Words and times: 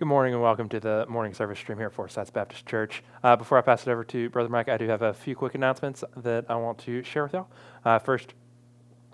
Good 0.00 0.08
morning 0.08 0.32
and 0.32 0.42
welcome 0.42 0.66
to 0.70 0.80
the 0.80 1.04
morning 1.10 1.34
service 1.34 1.58
stream 1.58 1.76
here 1.76 1.88
at 1.88 1.92
Forest 1.92 2.16
Heights 2.16 2.30
Baptist 2.30 2.64
Church. 2.64 3.02
Uh, 3.22 3.36
before 3.36 3.58
I 3.58 3.60
pass 3.60 3.86
it 3.86 3.90
over 3.90 4.02
to 4.04 4.30
Brother 4.30 4.48
Mike, 4.48 4.70
I 4.70 4.78
do 4.78 4.88
have 4.88 5.02
a 5.02 5.12
few 5.12 5.36
quick 5.36 5.54
announcements 5.54 6.02
that 6.16 6.46
I 6.48 6.54
want 6.54 6.78
to 6.78 7.02
share 7.02 7.24
with 7.24 7.34
y'all. 7.34 7.48
Uh, 7.84 7.98
first, 7.98 8.32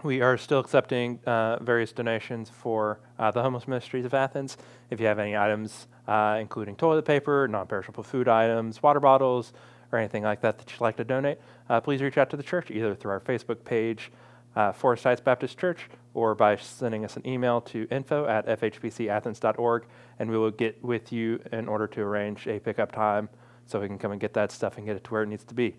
we 0.04 0.20
are 0.20 0.38
still 0.38 0.60
accepting 0.60 1.18
uh, 1.26 1.58
various 1.60 1.90
donations 1.90 2.50
for 2.50 3.00
uh, 3.18 3.32
the 3.32 3.42
homeless 3.42 3.66
ministries 3.66 4.04
of 4.04 4.14
Athens. 4.14 4.58
If 4.88 5.00
you 5.00 5.06
have 5.06 5.18
any 5.18 5.36
items, 5.36 5.88
uh, 6.06 6.38
including 6.40 6.76
toilet 6.76 7.04
paper, 7.04 7.48
non 7.48 7.66
perishable 7.66 8.04
food 8.04 8.28
items, 8.28 8.80
water 8.80 9.00
bottles, 9.00 9.52
or 9.90 9.98
anything 9.98 10.22
like 10.22 10.40
that 10.42 10.56
that 10.58 10.70
you'd 10.70 10.80
like 10.80 10.98
to 10.98 11.04
donate, 11.04 11.38
uh, 11.68 11.80
please 11.80 12.00
reach 12.00 12.16
out 12.16 12.30
to 12.30 12.36
the 12.36 12.44
church 12.44 12.70
either 12.70 12.94
through 12.94 13.10
our 13.10 13.20
Facebook 13.20 13.64
page, 13.64 14.12
uh, 14.56 14.72
Heights 14.72 15.20
Baptist 15.20 15.58
Church, 15.58 15.88
or 16.14 16.34
by 16.34 16.56
sending 16.56 17.04
us 17.04 17.16
an 17.16 17.26
email 17.26 17.60
to 17.60 17.86
info 17.90 18.26
at 18.26 18.46
fhbcathens.org, 18.46 19.84
and 20.18 20.30
we 20.30 20.38
will 20.38 20.50
get 20.50 20.82
with 20.82 21.12
you 21.12 21.40
in 21.52 21.68
order 21.68 21.86
to 21.86 22.00
arrange 22.00 22.48
a 22.48 22.58
pickup 22.58 22.90
time 22.90 23.28
so 23.66 23.80
we 23.80 23.86
can 23.86 23.98
come 23.98 24.12
and 24.12 24.20
get 24.20 24.32
that 24.32 24.50
stuff 24.50 24.78
and 24.78 24.86
get 24.86 24.96
it 24.96 25.04
to 25.04 25.10
where 25.10 25.22
it 25.22 25.28
needs 25.28 25.44
to 25.44 25.54
be. 25.54 25.76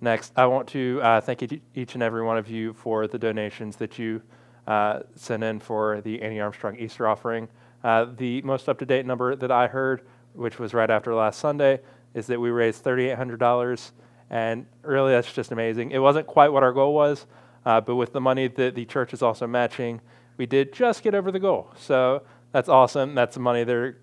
Next, 0.00 0.32
I 0.34 0.46
want 0.46 0.66
to 0.70 0.98
uh, 1.00 1.20
thank 1.20 1.42
each 1.74 1.94
and 1.94 2.02
every 2.02 2.24
one 2.24 2.36
of 2.36 2.50
you 2.50 2.72
for 2.72 3.06
the 3.06 3.18
donations 3.18 3.76
that 3.76 3.98
you 4.00 4.20
uh, 4.66 5.00
sent 5.14 5.44
in 5.44 5.60
for 5.60 6.00
the 6.00 6.20
Annie 6.22 6.40
Armstrong 6.40 6.76
Easter 6.76 7.06
offering. 7.06 7.48
Uh, 7.84 8.06
the 8.16 8.42
most 8.42 8.68
up 8.68 8.78
to 8.80 8.86
date 8.86 9.06
number 9.06 9.36
that 9.36 9.52
I 9.52 9.68
heard, 9.68 10.02
which 10.34 10.58
was 10.58 10.74
right 10.74 10.90
after 10.90 11.14
last 11.14 11.38
Sunday, 11.38 11.80
is 12.14 12.26
that 12.26 12.40
we 12.40 12.50
raised 12.50 12.84
$3,800. 12.84 13.92
And 14.30 14.66
really, 14.82 15.12
that's 15.12 15.32
just 15.32 15.52
amazing. 15.52 15.92
It 15.92 15.98
wasn't 15.98 16.26
quite 16.26 16.48
what 16.48 16.62
our 16.62 16.72
goal 16.72 16.94
was, 16.94 17.26
uh, 17.64 17.80
but 17.80 17.96
with 17.96 18.12
the 18.12 18.20
money 18.20 18.48
that 18.48 18.74
the 18.74 18.84
church 18.84 19.12
is 19.12 19.22
also 19.22 19.46
matching, 19.46 20.00
we 20.36 20.46
did 20.46 20.72
just 20.72 21.02
get 21.02 21.14
over 21.14 21.30
the 21.30 21.38
goal. 21.38 21.70
So 21.76 22.22
that's 22.52 22.68
awesome. 22.68 23.14
That's 23.14 23.34
the 23.34 23.40
money 23.40 23.64
that 23.64 23.94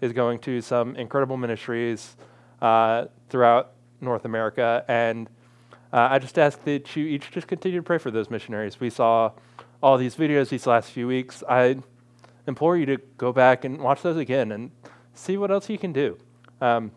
is 0.00 0.12
going 0.12 0.38
to 0.40 0.60
some 0.60 0.96
incredible 0.96 1.36
ministries 1.36 2.16
uh, 2.62 3.06
throughout 3.28 3.72
North 4.00 4.24
America. 4.24 4.84
And 4.88 5.28
uh, 5.92 6.08
I 6.10 6.18
just 6.18 6.38
ask 6.38 6.62
that 6.64 6.94
you 6.96 7.06
each 7.06 7.30
just 7.30 7.48
continue 7.48 7.78
to 7.78 7.82
pray 7.82 7.98
for 7.98 8.10
those 8.10 8.30
missionaries. 8.30 8.78
We 8.78 8.90
saw 8.90 9.32
all 9.82 9.96
these 9.96 10.14
videos 10.14 10.48
these 10.50 10.66
last 10.66 10.90
few 10.90 11.06
weeks. 11.06 11.42
I 11.48 11.78
implore 12.46 12.76
you 12.76 12.86
to 12.86 12.98
go 13.16 13.32
back 13.32 13.64
and 13.64 13.80
watch 13.80 14.02
those 14.02 14.16
again 14.16 14.52
and 14.52 14.70
see 15.14 15.36
what 15.36 15.50
else 15.50 15.68
you 15.68 15.78
can 15.78 15.92
do. 15.92 16.18
Um, 16.60 16.92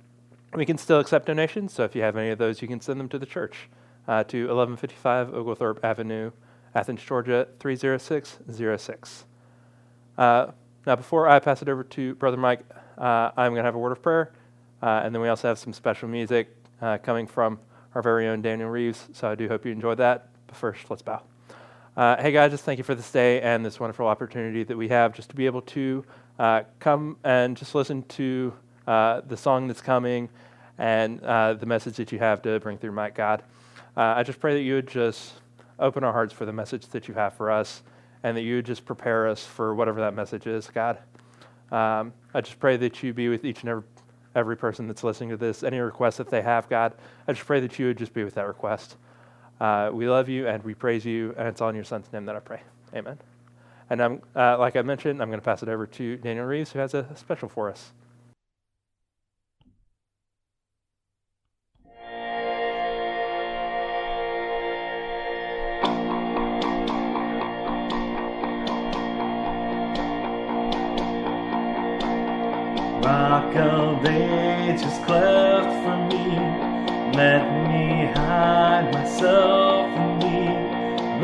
we 0.53 0.65
can 0.65 0.77
still 0.77 0.99
accept 0.99 1.27
donations, 1.27 1.73
so 1.73 1.83
if 1.83 1.95
you 1.95 2.01
have 2.01 2.17
any 2.17 2.29
of 2.29 2.37
those, 2.37 2.61
you 2.61 2.67
can 2.67 2.81
send 2.81 2.99
them 2.99 3.07
to 3.09 3.17
the 3.17 3.25
church 3.25 3.69
uh, 4.07 4.23
to 4.25 4.47
1155 4.47 5.33
Oglethorpe 5.33 5.83
Avenue, 5.83 6.31
Athens, 6.73 7.03
Georgia 7.03 7.47
30606. 7.59 9.25
Uh, 10.17 10.47
now, 10.85 10.95
before 10.95 11.27
I 11.27 11.39
pass 11.39 11.61
it 11.61 11.69
over 11.69 11.83
to 11.83 12.15
Brother 12.15 12.37
Mike, 12.37 12.61
uh, 12.97 13.31
I'm 13.37 13.51
going 13.51 13.61
to 13.61 13.63
have 13.63 13.75
a 13.75 13.79
word 13.79 13.91
of 13.91 14.01
prayer, 14.01 14.31
uh, 14.81 15.01
and 15.03 15.13
then 15.13 15.21
we 15.21 15.27
also 15.27 15.47
have 15.47 15.59
some 15.59 15.73
special 15.73 16.07
music 16.07 16.55
uh, 16.81 16.97
coming 16.97 17.27
from 17.27 17.59
our 17.93 18.01
very 18.01 18.27
own 18.27 18.41
Daniel 18.41 18.69
Reeves. 18.69 19.07
So 19.13 19.29
I 19.29 19.35
do 19.35 19.47
hope 19.47 19.65
you 19.65 19.71
enjoyed 19.71 19.99
that. 19.99 20.29
But 20.47 20.55
first, 20.55 20.89
let's 20.89 21.01
bow. 21.01 21.21
Uh, 21.95 22.21
hey 22.21 22.31
guys, 22.31 22.51
just 22.51 22.63
thank 22.63 22.77
you 22.77 22.83
for 22.83 22.95
this 22.95 23.11
day 23.11 23.41
and 23.41 23.65
this 23.65 23.79
wonderful 23.79 24.07
opportunity 24.07 24.63
that 24.63 24.77
we 24.77 24.87
have 24.87 25.13
just 25.13 25.29
to 25.29 25.35
be 25.35 25.45
able 25.45 25.61
to 25.61 26.05
come 26.79 27.17
and 27.23 27.55
just 27.57 27.75
listen 27.75 28.01
to 28.03 28.53
the 28.85 29.35
song 29.35 29.67
that's 29.67 29.81
coming 29.81 30.29
and 30.77 31.19
the 31.19 31.65
message 31.65 31.97
that 31.97 32.11
you 32.11 32.17
have 32.17 32.41
to 32.41 32.59
bring 32.61 32.77
through, 32.77 32.93
Mike 32.93 33.13
God. 33.13 33.43
Uh, 33.95 34.13
I 34.15 34.23
just 34.23 34.39
pray 34.39 34.53
that 34.53 34.61
you 34.61 34.75
would 34.75 34.87
just 34.87 35.33
open 35.79 36.03
our 36.03 36.13
hearts 36.13 36.33
for 36.33 36.45
the 36.45 36.53
message 36.53 36.87
that 36.87 37.07
you 37.07 37.13
have 37.15 37.33
for 37.33 37.51
us 37.51 37.83
and 38.23 38.37
that 38.37 38.43
you 38.43 38.55
would 38.55 38.65
just 38.65 38.85
prepare 38.85 39.27
us 39.27 39.45
for 39.45 39.75
whatever 39.75 39.99
that 40.01 40.13
message 40.13 40.47
is, 40.47 40.69
God. 40.69 40.99
Um, 41.71 42.13
I 42.33 42.41
just 42.41 42.59
pray 42.59 42.77
that 42.77 43.01
you 43.01 43.13
be 43.13 43.29
with 43.29 43.43
each 43.43 43.61
and 43.61 43.69
every, 43.69 43.83
every 44.35 44.57
person 44.57 44.87
that's 44.87 45.03
listening 45.03 45.29
to 45.31 45.37
this. 45.37 45.63
Any 45.63 45.79
requests 45.79 46.17
that 46.17 46.29
they 46.29 46.41
have, 46.41 46.69
God, 46.69 46.93
I 47.27 47.33
just 47.33 47.45
pray 47.45 47.59
that 47.59 47.79
you 47.79 47.87
would 47.87 47.97
just 47.97 48.13
be 48.13 48.23
with 48.23 48.35
that 48.35 48.47
request. 48.47 48.97
Uh, 49.59 49.89
we 49.93 50.07
love 50.07 50.29
you 50.29 50.47
and 50.47 50.63
we 50.63 50.73
praise 50.73 51.05
you, 51.05 51.33
and 51.37 51.47
it's 51.47 51.61
all 51.61 51.69
in 51.69 51.75
your 51.75 51.83
son's 51.83 52.11
name 52.13 52.25
that 52.25 52.35
I 52.35 52.39
pray. 52.39 52.61
Amen. 52.95 53.17
And 53.89 54.01
I'm, 54.01 54.21
uh, 54.35 54.57
like 54.57 54.75
I 54.75 54.81
mentioned, 54.83 55.21
I'm 55.21 55.29
going 55.29 55.39
to 55.39 55.45
pass 55.45 55.63
it 55.63 55.69
over 55.69 55.85
to 55.85 56.17
Daniel 56.17 56.45
Reeves, 56.45 56.71
who 56.71 56.79
has 56.79 56.93
a 56.93 57.07
special 57.15 57.49
for 57.49 57.69
us. 57.69 57.91
Ages 74.71 74.97
cleft 75.05 75.71
for 75.83 75.97
me. 76.09 76.27
Let 77.21 77.43
me 77.67 78.11
hide 78.15 78.87
myself 78.93 79.87
in 80.01 80.19
thee. 80.19 80.55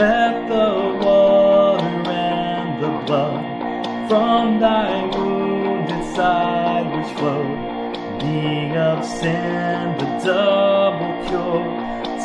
Let 0.03 0.34
the 0.53 0.69
water 1.03 2.09
and 2.09 2.84
the 2.84 2.91
blood 3.06 4.09
from 4.09 4.59
thy 4.59 5.06
wounded 5.16 6.03
side 6.16 6.86
which 6.94 7.12
flowed 7.18 8.19
be 8.19 8.75
of 8.75 9.06
sin 9.06 9.97
the 10.00 10.09
double 10.25 11.13
cure. 11.28 11.68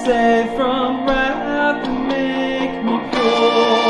Save 0.05 0.49
from 0.57 1.07
wrath 1.07 1.87
and 1.87 2.09
make 2.09 2.75
me 2.85 2.97
pure. 3.13 3.82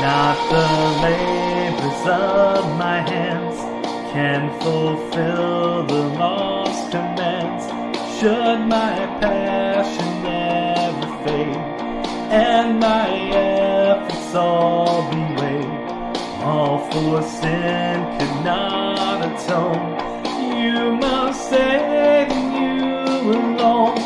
Not 0.00 0.38
the 0.48 0.66
labors 1.02 2.06
of 2.08 2.78
my 2.78 3.00
hands 3.00 3.58
can 4.12 4.48
fulfill 4.62 5.84
the 5.84 6.04
lost 6.18 6.90
commands. 6.90 7.66
Should 8.18 8.60
my 8.66 8.96
passion 9.20 10.22
never 10.22 11.06
fade 11.22 11.54
and 12.32 12.80
my 12.80 13.10
efforts 13.10 14.34
all 14.34 15.02
be 15.10 15.20
weighed, 15.38 16.16
all 16.44 16.78
for 16.90 17.20
sin 17.22 18.00
could 18.18 18.42
not 18.42 19.20
atone. 19.26 19.98
You 20.56 20.96
must 20.96 21.50
save 21.50 22.30
you 22.30 23.34
alone, 23.36 23.98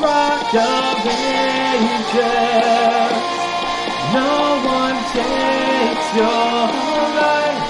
Rock 0.00 0.54
of 0.54 1.04
Ages. 1.04 3.11
No 4.12 4.60
one 4.62 4.98
takes 5.16 6.08
your 6.20 6.68
life, 7.16 7.64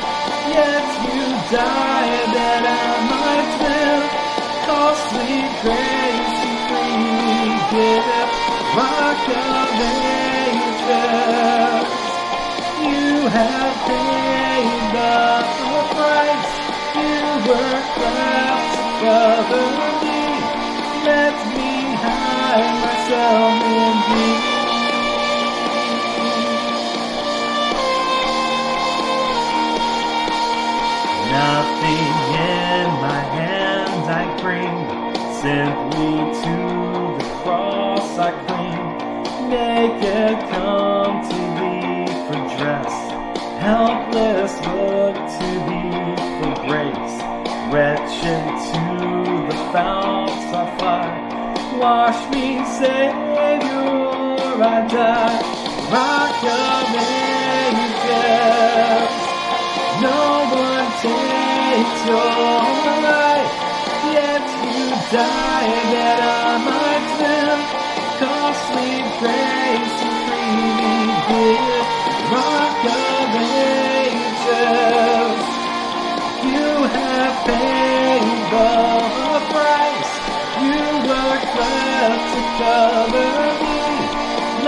yet 0.50 0.86
you 1.06 1.22
die 1.54 2.19
that 2.34 2.62
I 2.66 2.91
might 3.14 3.50
live. 3.62 4.06
Costly 4.66 5.38
grace 5.62 6.34
you 6.42 6.54
freely 6.66 7.47
give, 7.70 8.31
Rock 8.75 9.22
of 9.38 9.70
Ages. 9.86 10.82
You 12.91 13.06
have 13.38 13.76
paid 13.86 14.82
the 14.98 15.14
price. 15.94 16.52
You 16.98 17.22
were 17.47 17.78
crafted 17.94 19.47
for 19.47 19.70
me. 20.02 20.26
Let 21.06 21.36
me 21.54 21.70
hide 22.02 22.75
myself 22.82 23.71
Nothing 31.32 32.12
in 32.52 32.87
my 33.00 33.23
hands 33.38 34.05
I 34.20 34.25
bring, 34.43 34.76
simply 35.40 36.12
to 36.44 36.56
the 37.19 37.29
cross 37.40 38.19
I 38.19 38.31
cling. 38.44 38.84
Naked 39.49 40.37
come 40.52 41.17
to 41.31 41.40
thee 41.58 42.05
for 42.26 42.40
dress, 42.58 42.94
helpless 43.64 44.52
look 44.69 45.17
to 45.37 45.49
thee 45.69 46.14
for 46.37 46.52
grace. 46.69 47.17
Wretched 47.73 48.44
to 48.69 48.85
the 49.49 49.58
founts 49.73 50.52
I 50.52 50.64
fly, 50.76 51.08
wash 51.81 52.20
me, 52.31 52.62
Savior, 52.76 53.88
or 54.37 54.62
I 54.62 54.87
die. 54.87 55.40
Rock 55.93 56.44
of 56.44 56.73
it's 61.74 62.04
alright. 62.08 63.48
Yet 64.12 64.46
you 64.74 64.86
die 65.08 65.72
that 65.94 66.20
I 66.20 66.52
might 66.69 67.06
live. 67.22 67.62
Costly 68.20 68.92
grace 69.20 69.94
to 70.00 70.08
free 70.26 70.60
me 70.78 70.94
with 71.32 71.88
rock 72.28 72.82
of 72.92 73.28
ages. 73.40 75.38
You 76.52 76.69
have 76.96 77.36
paid 77.48 78.25
the 78.52 78.72
price. 79.52 80.12
You 80.66 80.84
were 81.08 81.40
left 81.56 82.26
to 82.34 82.42
cover 82.60 83.32
me. 83.62 83.80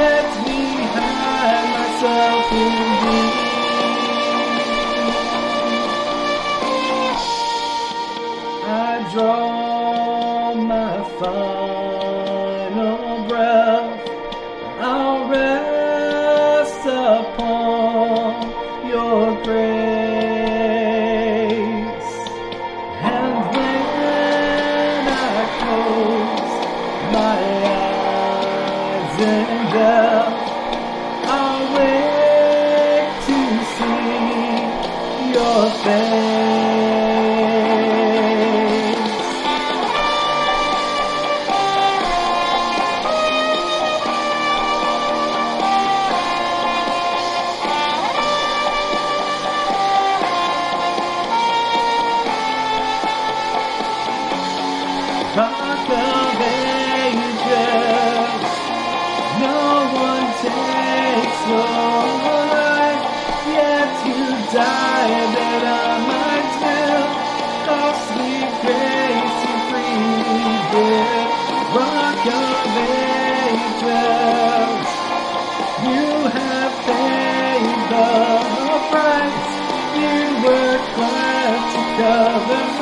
Let 0.00 0.28
me 0.46 0.62
hide 0.96 1.68
myself 1.76 2.46
in 2.52 2.83
draw 9.14 10.54
my 10.54 11.04
final 11.20 11.53
cover 82.44 82.73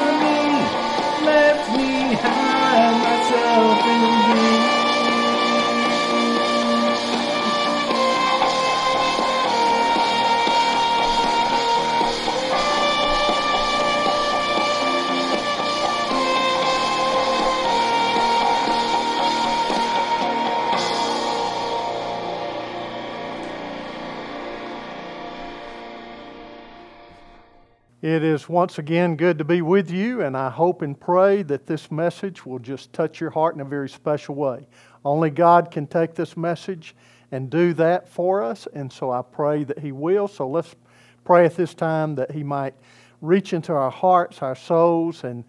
It 28.13 28.23
is 28.23 28.47
once 28.47 28.77
again 28.77 29.17
good 29.17 29.39
to 29.39 29.45
be 29.45 29.63
with 29.63 29.91
you, 29.91 30.21
and 30.21 30.37
I 30.37 30.51
hope 30.51 30.83
and 30.83 31.01
pray 31.01 31.43
that 31.45 31.65
this 31.65 31.91
message 31.91 32.45
will 32.45 32.59
just 32.59 32.93
touch 32.93 33.23
your 33.23 33.31
heart 33.31 33.55
in 33.55 33.63
a 33.63 33.65
very 33.65 33.89
special 33.89 34.35
way. 34.35 34.67
Only 35.03 35.31
God 35.31 35.71
can 35.71 35.87
take 35.87 36.15
this 36.15 36.37
message 36.37 36.95
and 37.31 37.49
do 37.49 37.73
that 37.73 38.07
for 38.07 38.43
us, 38.43 38.69
and 38.75 38.93
so 38.93 39.11
I 39.11 39.23
pray 39.23 39.65
that 39.65 39.79
He 39.79 39.93
will. 39.93 40.29
So 40.29 40.47
let's 40.47 40.77
pray 41.25 41.47
at 41.47 41.57
this 41.57 41.73
time 41.73 42.15
that 42.17 42.31
He 42.31 42.43
might 42.43 42.75
reach 43.23 43.55
into 43.55 43.73
our 43.73 43.91
hearts, 43.91 44.43
our 44.43 44.57
souls, 44.57 45.25
and 45.25 45.43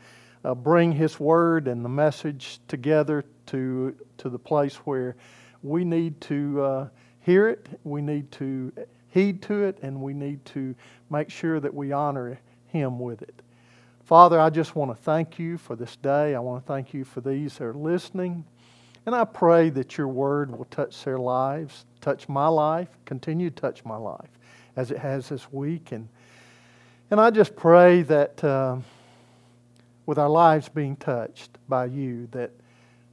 uh, 0.45 0.55
bring 0.55 0.93
His 0.93 1.19
Word 1.19 1.67
and 1.67 1.83
the 1.83 1.89
message 1.89 2.61
together 2.69 3.25
to, 3.47 3.93
to 4.19 4.29
the 4.29 4.39
place 4.39 4.75
where 4.75 5.17
we 5.63 5.83
need 5.83 6.21
to 6.21 6.61
uh, 6.61 6.87
hear 7.19 7.49
it, 7.49 7.67
we 7.83 8.01
need 8.01 8.31
to 8.31 8.71
heed 9.13 9.41
to 9.43 9.63
it, 9.63 9.77
and 9.83 10.01
we 10.01 10.13
need 10.13 10.43
to 10.43 10.73
make 11.11 11.29
sure 11.29 11.59
that 11.59 11.73
we 11.73 11.91
honor 11.91 12.39
Him 12.73 12.99
with 12.99 13.21
it. 13.21 13.41
Father, 14.03 14.39
I 14.39 14.49
just 14.49 14.75
want 14.75 14.89
to 14.89 15.01
thank 15.01 15.37
you 15.37 15.57
for 15.57 15.75
this 15.75 15.95
day. 15.95 16.33
I 16.35 16.39
want 16.39 16.65
to 16.65 16.67
thank 16.67 16.93
you 16.93 17.05
for 17.05 17.21
these 17.21 17.57
that 17.57 17.65
are 17.65 17.73
listening. 17.73 18.43
And 19.05 19.15
I 19.15 19.25
pray 19.25 19.69
that 19.69 19.97
your 19.97 20.07
word 20.07 20.51
will 20.51 20.65
touch 20.65 21.03
their 21.03 21.19
lives, 21.19 21.85
touch 22.01 22.27
my 22.27 22.47
life, 22.47 22.89
continue 23.05 23.49
to 23.51 23.55
touch 23.55 23.85
my 23.85 23.95
life 23.95 24.29
as 24.75 24.89
it 24.89 24.97
has 24.97 25.29
this 25.29 25.51
week. 25.53 25.91
And, 25.91 26.09
and 27.11 27.21
I 27.21 27.29
just 27.29 27.55
pray 27.55 28.01
that 28.01 28.43
uh, 28.43 28.77
with 30.07 30.17
our 30.17 30.29
lives 30.29 30.67
being 30.67 30.95
touched 30.95 31.57
by 31.69 31.85
you, 31.85 32.27
that 32.31 32.51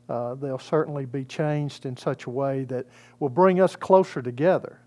uh, 0.08 0.34
they'll 0.36 0.58
certainly 0.58 1.04
be 1.04 1.24
changed 1.24 1.84
in 1.84 1.96
such 1.96 2.24
a 2.24 2.30
way 2.30 2.64
that 2.64 2.86
will 3.18 3.28
bring 3.28 3.60
us 3.60 3.76
closer 3.76 4.22
together 4.22 4.80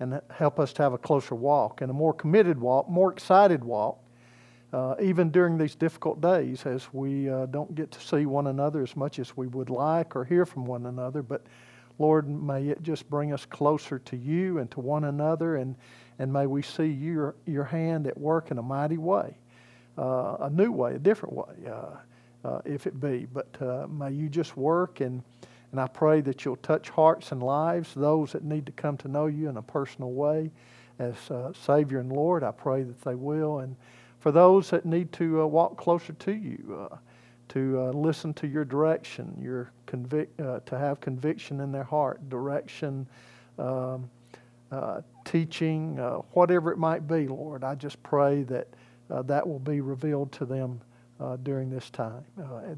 and 0.00 0.20
help 0.30 0.58
us 0.58 0.72
to 0.74 0.82
have 0.82 0.92
a 0.92 0.98
closer 0.98 1.34
walk 1.34 1.80
and 1.80 1.90
a 1.90 1.94
more 1.94 2.12
committed 2.12 2.58
walk, 2.58 2.88
more 2.88 3.12
excited 3.12 3.62
walk, 3.62 3.98
uh, 4.72 4.96
even 5.00 5.30
during 5.30 5.56
these 5.56 5.74
difficult 5.76 6.20
days 6.20 6.66
as 6.66 6.92
we 6.92 7.30
uh, 7.30 7.46
don't 7.46 7.74
get 7.74 7.92
to 7.92 8.00
see 8.00 8.26
one 8.26 8.48
another 8.48 8.82
as 8.82 8.96
much 8.96 9.18
as 9.18 9.36
we 9.36 9.46
would 9.46 9.70
like 9.70 10.16
or 10.16 10.24
hear 10.24 10.44
from 10.44 10.66
one 10.66 10.86
another. 10.86 11.22
But 11.22 11.42
Lord, 11.98 12.28
may 12.28 12.68
it 12.68 12.82
just 12.82 13.08
bring 13.08 13.32
us 13.32 13.46
closer 13.46 14.00
to 14.00 14.16
you 14.16 14.58
and 14.58 14.68
to 14.72 14.80
one 14.80 15.04
another, 15.04 15.56
and, 15.56 15.76
and 16.18 16.32
may 16.32 16.46
we 16.46 16.60
see 16.60 16.86
your, 16.86 17.36
your 17.46 17.64
hand 17.64 18.08
at 18.08 18.18
work 18.18 18.50
in 18.50 18.58
a 18.58 18.62
mighty 18.62 18.98
way, 18.98 19.36
uh, 19.96 20.38
a 20.40 20.50
new 20.50 20.72
way, 20.72 20.96
a 20.96 20.98
different 20.98 21.36
way, 21.36 21.54
uh, 21.70 22.48
uh, 22.48 22.60
if 22.64 22.88
it 22.88 22.98
be. 23.00 23.28
But 23.32 23.62
uh, 23.62 23.86
may 23.86 24.10
you 24.10 24.28
just 24.28 24.56
work 24.56 25.00
and 25.00 25.22
and 25.74 25.80
I 25.80 25.88
pray 25.88 26.20
that 26.20 26.44
you'll 26.44 26.54
touch 26.54 26.88
hearts 26.90 27.32
and 27.32 27.42
lives, 27.42 27.94
those 27.94 28.30
that 28.30 28.44
need 28.44 28.64
to 28.66 28.70
come 28.70 28.96
to 28.98 29.08
know 29.08 29.26
you 29.26 29.48
in 29.48 29.56
a 29.56 29.62
personal 29.62 30.12
way 30.12 30.52
as 31.00 31.16
uh, 31.32 31.52
Savior 31.52 31.98
and 31.98 32.12
Lord. 32.12 32.44
I 32.44 32.52
pray 32.52 32.84
that 32.84 33.00
they 33.00 33.16
will. 33.16 33.58
And 33.58 33.74
for 34.20 34.30
those 34.30 34.70
that 34.70 34.86
need 34.86 35.10
to 35.14 35.42
uh, 35.42 35.46
walk 35.46 35.76
closer 35.76 36.12
to 36.12 36.32
you, 36.32 36.88
uh, 36.92 36.96
to 37.48 37.80
uh, 37.80 37.90
listen 37.90 38.32
to 38.34 38.46
your 38.46 38.64
direction, 38.64 39.36
your 39.42 39.72
convic- 39.88 40.28
uh, 40.38 40.60
to 40.60 40.78
have 40.78 41.00
conviction 41.00 41.58
in 41.60 41.72
their 41.72 41.82
heart, 41.82 42.28
direction, 42.28 43.04
um, 43.58 44.08
uh, 44.70 45.00
teaching, 45.24 45.96
whatever 46.34 46.70
it 46.70 46.78
might 46.78 47.08
be, 47.08 47.26
Lord, 47.26 47.64
I 47.64 47.74
just 47.74 48.00
pray 48.04 48.44
that 48.44 48.68
that 49.08 49.44
will 49.44 49.58
be 49.58 49.80
revealed 49.80 50.30
to 50.34 50.44
them 50.44 50.80
during 51.42 51.68
this 51.68 51.90
time, 51.90 52.24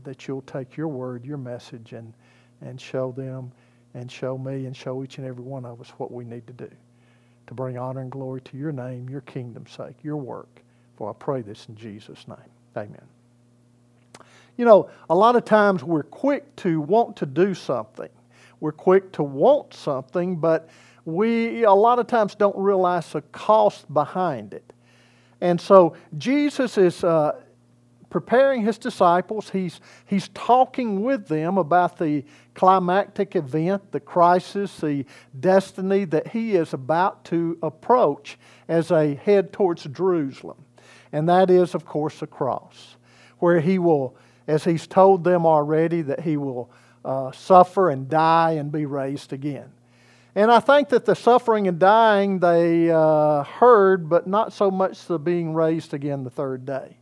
that 0.02 0.26
you'll 0.26 0.40
take 0.40 0.78
your 0.78 0.88
word, 0.88 1.26
your 1.26 1.36
message, 1.36 1.92
and 1.92 2.14
and 2.60 2.80
show 2.80 3.12
them 3.12 3.52
and 3.94 4.10
show 4.10 4.36
me 4.36 4.66
and 4.66 4.76
show 4.76 5.02
each 5.02 5.18
and 5.18 5.26
every 5.26 5.44
one 5.44 5.64
of 5.64 5.80
us 5.80 5.90
what 5.96 6.12
we 6.12 6.24
need 6.24 6.46
to 6.46 6.52
do 6.52 6.70
to 7.46 7.54
bring 7.54 7.78
honor 7.78 8.00
and 8.00 8.10
glory 8.10 8.40
to 8.42 8.56
your 8.56 8.72
name, 8.72 9.08
your 9.08 9.20
kingdom's 9.22 9.70
sake, 9.70 9.94
your 10.02 10.16
work. 10.16 10.62
For 10.96 11.10
I 11.10 11.12
pray 11.12 11.42
this 11.42 11.66
in 11.68 11.76
Jesus' 11.76 12.26
name. 12.26 12.38
Amen. 12.76 13.02
You 14.56 14.64
know, 14.64 14.90
a 15.10 15.14
lot 15.14 15.36
of 15.36 15.44
times 15.44 15.84
we're 15.84 16.02
quick 16.02 16.56
to 16.56 16.80
want 16.80 17.16
to 17.16 17.26
do 17.26 17.54
something. 17.54 18.08
We're 18.60 18.72
quick 18.72 19.12
to 19.12 19.22
want 19.22 19.74
something, 19.74 20.36
but 20.36 20.68
we 21.04 21.64
a 21.64 21.72
lot 21.72 21.98
of 21.98 22.06
times 22.06 22.34
don't 22.34 22.56
realize 22.56 23.12
the 23.12 23.20
cost 23.32 23.92
behind 23.92 24.54
it. 24.54 24.72
And 25.40 25.60
so 25.60 25.94
Jesus 26.16 26.78
is 26.78 27.04
uh, 27.04 27.40
preparing 28.10 28.62
his 28.62 28.78
disciples. 28.78 29.50
He's, 29.50 29.80
he's 30.06 30.28
talking 30.28 31.02
with 31.02 31.28
them 31.28 31.58
about 31.58 31.98
the 31.98 32.24
climactic 32.54 33.36
event, 33.36 33.92
the 33.92 34.00
crisis, 34.00 34.76
the 34.78 35.04
destiny 35.38 36.04
that 36.06 36.28
he 36.28 36.54
is 36.54 36.72
about 36.72 37.24
to 37.26 37.58
approach 37.62 38.38
as 38.68 38.88
they 38.88 39.14
head 39.14 39.52
towards 39.52 39.84
Jerusalem. 39.84 40.64
And 41.12 41.28
that 41.28 41.50
is, 41.50 41.74
of 41.74 41.84
course, 41.84 42.20
the 42.20 42.26
cross, 42.26 42.96
where 43.38 43.60
he 43.60 43.78
will, 43.78 44.16
as 44.46 44.64
he's 44.64 44.86
told 44.86 45.24
them 45.24 45.44
already, 45.44 46.02
that 46.02 46.20
he 46.20 46.36
will 46.36 46.70
uh, 47.04 47.32
suffer 47.32 47.90
and 47.90 48.08
die 48.08 48.52
and 48.52 48.70
be 48.70 48.86
raised 48.86 49.32
again. 49.32 49.72
And 50.34 50.50
I 50.50 50.60
think 50.60 50.90
that 50.90 51.06
the 51.06 51.14
suffering 51.16 51.66
and 51.66 51.78
dying 51.78 52.40
they 52.40 52.90
uh, 52.90 53.42
heard, 53.44 54.08
but 54.08 54.26
not 54.26 54.52
so 54.52 54.70
much 54.70 55.06
the 55.06 55.18
being 55.18 55.54
raised 55.54 55.94
again 55.94 56.24
the 56.24 56.30
third 56.30 56.66
day 56.66 56.98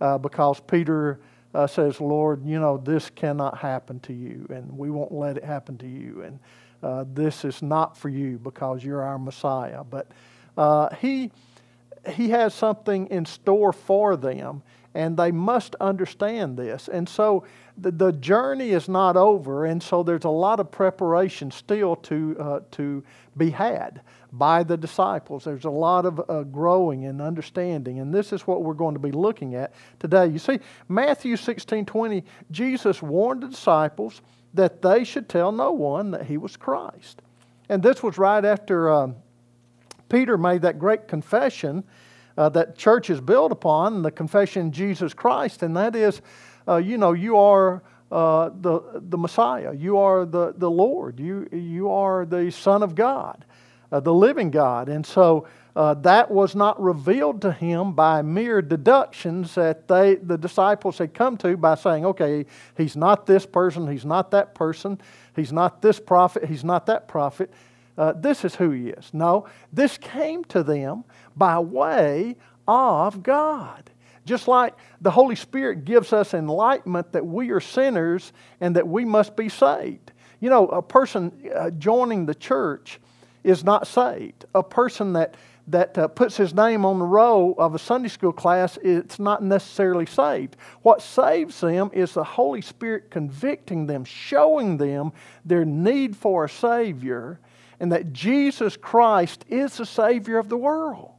uh, 0.00 0.18
because 0.18 0.60
Peter 0.60 1.20
uh, 1.54 1.66
says, 1.66 2.00
Lord, 2.00 2.44
you 2.44 2.58
know, 2.58 2.76
this 2.78 3.10
cannot 3.10 3.58
happen 3.58 4.00
to 4.00 4.12
you, 4.12 4.46
and 4.50 4.76
we 4.76 4.90
won't 4.90 5.12
let 5.12 5.36
it 5.36 5.44
happen 5.44 5.76
to 5.78 5.86
you. 5.86 6.22
And 6.22 6.38
uh, 6.82 7.04
this 7.12 7.44
is 7.44 7.62
not 7.62 7.96
for 7.96 8.08
you 8.08 8.38
because 8.38 8.84
you're 8.84 9.02
our 9.02 9.18
Messiah. 9.18 9.84
But 9.84 10.10
uh, 10.56 10.94
he, 10.96 11.30
he 12.08 12.30
has 12.30 12.54
something 12.54 13.08
in 13.08 13.26
store 13.26 13.72
for 13.72 14.16
them, 14.16 14.62
and 14.94 15.16
they 15.16 15.30
must 15.30 15.74
understand 15.76 16.56
this. 16.56 16.88
And 16.88 17.08
so 17.08 17.44
the, 17.76 17.90
the 17.90 18.12
journey 18.12 18.70
is 18.70 18.88
not 18.88 19.16
over, 19.16 19.66
and 19.66 19.82
so 19.82 20.02
there's 20.02 20.24
a 20.24 20.30
lot 20.30 20.60
of 20.60 20.70
preparation 20.70 21.50
still 21.50 21.96
to, 21.96 22.36
uh, 22.38 22.60
to 22.72 23.02
be 23.36 23.50
had 23.50 24.02
by 24.32 24.62
the 24.62 24.76
disciples. 24.76 25.44
There's 25.44 25.64
a 25.64 25.70
lot 25.70 26.06
of 26.06 26.20
uh, 26.28 26.42
growing 26.44 27.06
and 27.06 27.20
understanding, 27.20 27.98
and 27.98 28.14
this 28.14 28.32
is 28.32 28.46
what 28.46 28.62
we're 28.62 28.74
going 28.74 28.94
to 28.94 29.00
be 29.00 29.12
looking 29.12 29.54
at 29.54 29.72
today. 29.98 30.26
You 30.26 30.38
see, 30.38 30.60
Matthew 30.88 31.36
16 31.36 31.84
20, 31.86 32.24
Jesus 32.50 33.02
warned 33.02 33.42
the 33.42 33.48
disciples 33.48 34.22
that 34.54 34.82
they 34.82 35.04
should 35.04 35.28
tell 35.28 35.52
no 35.52 35.72
one 35.72 36.10
that 36.12 36.26
he 36.26 36.36
was 36.36 36.56
Christ. 36.56 37.22
And 37.68 37.82
this 37.82 38.02
was 38.02 38.18
right 38.18 38.44
after 38.44 38.90
um, 38.90 39.16
Peter 40.08 40.36
made 40.36 40.62
that 40.62 40.78
great 40.78 41.08
confession 41.08 41.84
uh, 42.36 42.48
that 42.50 42.76
church 42.76 43.10
is 43.10 43.20
built 43.20 43.52
upon, 43.52 44.02
the 44.02 44.10
confession 44.10 44.72
Jesus 44.72 45.14
Christ, 45.14 45.62
and 45.62 45.76
that 45.76 45.94
is, 45.94 46.20
uh, 46.66 46.76
you 46.76 46.98
know, 46.98 47.12
you 47.12 47.36
are 47.36 47.82
uh, 48.10 48.50
the, 48.60 49.02
the 49.08 49.18
Messiah, 49.18 49.72
you 49.72 49.98
are 49.98 50.24
the, 50.24 50.52
the 50.56 50.70
Lord, 50.70 51.20
you, 51.20 51.48
you 51.52 51.90
are 51.90 52.26
the 52.26 52.50
Son 52.50 52.82
of 52.82 52.94
God, 52.94 53.44
uh, 53.92 54.00
the 54.00 54.12
living 54.14 54.50
God. 54.50 54.88
And 54.88 55.04
so 55.04 55.46
uh, 55.76 55.94
that 55.94 56.30
was 56.30 56.54
not 56.54 56.80
revealed 56.80 57.42
to 57.42 57.52
him 57.52 57.92
by 57.92 58.22
mere 58.22 58.60
deductions 58.60 59.54
that 59.54 59.86
they, 59.86 60.16
the 60.16 60.36
disciples 60.36 60.98
had 60.98 61.14
come 61.14 61.36
to 61.38 61.56
by 61.56 61.74
saying, 61.74 62.04
okay, 62.04 62.46
he's 62.76 62.96
not 62.96 63.26
this 63.26 63.46
person, 63.46 63.90
he's 63.90 64.04
not 64.04 64.30
that 64.32 64.54
person, 64.54 65.00
he's 65.36 65.52
not 65.52 65.80
this 65.80 66.00
prophet, 66.00 66.44
he's 66.44 66.64
not 66.64 66.86
that 66.86 67.06
prophet. 67.06 67.52
Uh, 67.96 68.12
this 68.16 68.44
is 68.44 68.54
who 68.54 68.70
he 68.70 68.88
is. 68.88 69.10
No, 69.12 69.46
this 69.72 69.98
came 69.98 70.44
to 70.44 70.62
them 70.62 71.04
by 71.36 71.58
way 71.58 72.36
of 72.66 73.22
God. 73.22 73.90
Just 74.24 74.48
like 74.48 74.74
the 75.00 75.10
Holy 75.10 75.36
Spirit 75.36 75.84
gives 75.84 76.12
us 76.12 76.34
enlightenment 76.34 77.12
that 77.12 77.26
we 77.26 77.50
are 77.50 77.60
sinners 77.60 78.32
and 78.60 78.76
that 78.76 78.86
we 78.86 79.04
must 79.04 79.36
be 79.36 79.48
saved. 79.48 80.12
You 80.40 80.50
know, 80.50 80.68
a 80.68 80.82
person 80.82 81.50
uh, 81.54 81.70
joining 81.70 82.26
the 82.26 82.34
church 82.34 83.00
is 83.44 83.64
not 83.64 83.86
saved. 83.86 84.44
A 84.54 84.62
person 84.62 85.14
that 85.14 85.34
that 85.66 85.96
uh, 85.96 86.08
puts 86.08 86.36
his 86.36 86.52
name 86.52 86.84
on 86.84 86.98
the 86.98 87.04
roll 87.04 87.54
of 87.56 87.76
a 87.76 87.78
Sunday 87.78 88.08
school 88.08 88.32
class, 88.32 88.76
it's 88.82 89.20
not 89.20 89.40
necessarily 89.40 90.06
saved. 90.06 90.56
What 90.82 91.00
saves 91.00 91.60
them 91.60 91.90
is 91.92 92.14
the 92.14 92.24
Holy 92.24 92.60
Spirit 92.60 93.10
convicting 93.10 93.86
them, 93.86 94.04
showing 94.04 94.78
them 94.78 95.12
their 95.44 95.64
need 95.64 96.16
for 96.16 96.46
a 96.46 96.48
Savior, 96.48 97.38
and 97.78 97.92
that 97.92 98.12
Jesus 98.12 98.76
Christ 98.76 99.44
is 99.48 99.76
the 99.76 99.86
Savior 99.86 100.38
of 100.38 100.48
the 100.48 100.56
world 100.56 101.12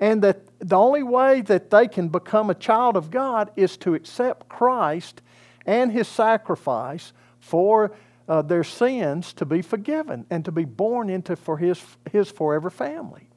and 0.00 0.22
that 0.22 0.40
the 0.58 0.76
only 0.76 1.02
way 1.02 1.40
that 1.42 1.70
they 1.70 1.88
can 1.88 2.08
become 2.08 2.50
a 2.50 2.54
child 2.54 2.96
of 2.96 3.10
God 3.10 3.50
is 3.56 3.76
to 3.78 3.94
accept 3.94 4.48
Christ 4.48 5.22
and 5.66 5.92
His 5.92 6.08
sacrifice 6.08 7.12
for 7.40 7.92
uh, 8.28 8.42
their 8.42 8.64
sins 8.64 9.32
to 9.34 9.44
be 9.44 9.62
forgiven 9.62 10.26
and 10.30 10.44
to 10.44 10.52
be 10.52 10.64
born 10.64 11.10
into 11.10 11.36
for 11.36 11.58
His, 11.58 11.82
his 12.10 12.30
forever 12.30 12.70
family. 12.70 13.28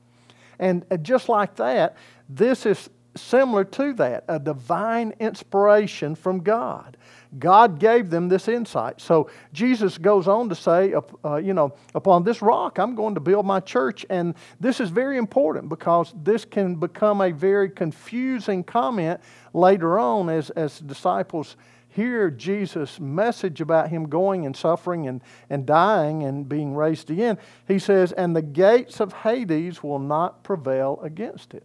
And 0.60 0.86
uh, 0.90 0.98
just 0.98 1.30
like 1.30 1.56
that, 1.56 1.96
this 2.30 2.66
is 2.66 2.90
similar 3.18 3.64
to 3.64 3.94
that 3.94 4.24
a 4.28 4.40
divine 4.40 5.14
inspiration 5.20 6.16
from 6.16 6.40
God. 6.42 6.98
God 7.40 7.80
gave 7.80 8.10
them 8.10 8.30
this 8.30 8.48
insight. 8.48 9.02
So 9.02 9.30
Jesus 9.52 9.98
goes 9.98 10.28
on 10.28 10.48
to 10.50 10.56
say, 10.56 10.94
uh, 11.26 11.36
you 11.36 11.54
know, 11.54 11.74
upon 11.94 12.24
this 12.24 12.42
rock 12.42 12.80
I'm 12.80 12.96
going 12.96 13.16
to 13.16 13.20
build 13.20 13.46
my 13.46 13.60
church. 13.60 14.06
And 14.10 14.36
this 14.60 14.80
is 14.80 14.90
very 14.90 15.18
important 15.18 15.68
because 15.68 16.14
this 16.24 16.46
can 16.46 16.76
become 16.76 17.22
a 17.22 17.32
very 17.32 17.70
confusing 17.70 18.64
comment 18.64 19.20
later 19.54 20.00
on 20.00 20.30
as, 20.30 20.50
as 20.52 20.80
disciples 20.80 21.58
hear 21.98 22.30
Jesus' 22.30 23.00
message 23.00 23.60
about 23.60 23.90
him 23.90 24.08
going 24.08 24.46
and 24.46 24.56
suffering 24.56 25.08
and, 25.08 25.20
and 25.50 25.66
dying 25.66 26.24
and 26.24 26.48
being 26.48 26.76
raised 26.76 27.10
again. 27.10 27.40
He 27.68 27.80
says, 27.80 28.12
And 28.12 28.36
the 28.36 28.42
gates 28.42 29.00
of 29.00 29.12
Hades 29.12 29.82
will 29.82 30.00
not 30.00 30.44
prevail 30.44 31.00
against 31.02 31.56
it. 31.56 31.64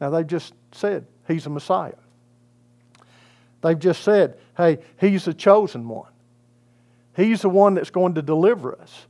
Now, 0.00 0.10
they've 0.10 0.26
just 0.26 0.52
said 0.72 1.06
he's 1.26 1.46
a 1.46 1.50
Messiah. 1.50 1.94
They've 3.62 3.78
just 3.78 4.02
said, 4.02 4.36
hey, 4.58 4.78
he's 5.00 5.24
the 5.24 5.32
chosen 5.32 5.88
one. 5.88 6.10
He's 7.16 7.40
the 7.40 7.48
one 7.48 7.72
that's 7.72 7.88
going 7.88 8.16
to 8.16 8.22
deliver 8.22 8.78
us. 8.78 9.06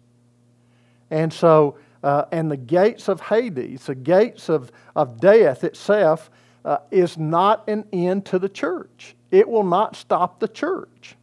And 1.10 1.32
so, 1.32 1.76
uh, 2.04 2.26
and 2.30 2.48
the 2.48 2.56
gates 2.56 3.08
of 3.08 3.20
Hades, 3.20 3.86
the 3.86 3.96
gates 3.96 4.48
of, 4.48 4.70
of 4.94 5.18
death 5.18 5.64
itself, 5.64 6.30
uh, 6.64 6.78
is 6.92 7.18
not 7.18 7.68
an 7.68 7.84
end 7.92 8.26
to 8.26 8.38
the 8.38 8.48
church. 8.48 9.13
It 9.30 9.48
will 9.48 9.64
not 9.64 9.96
stop 9.96 10.40
the 10.40 10.48
church. 10.48 11.16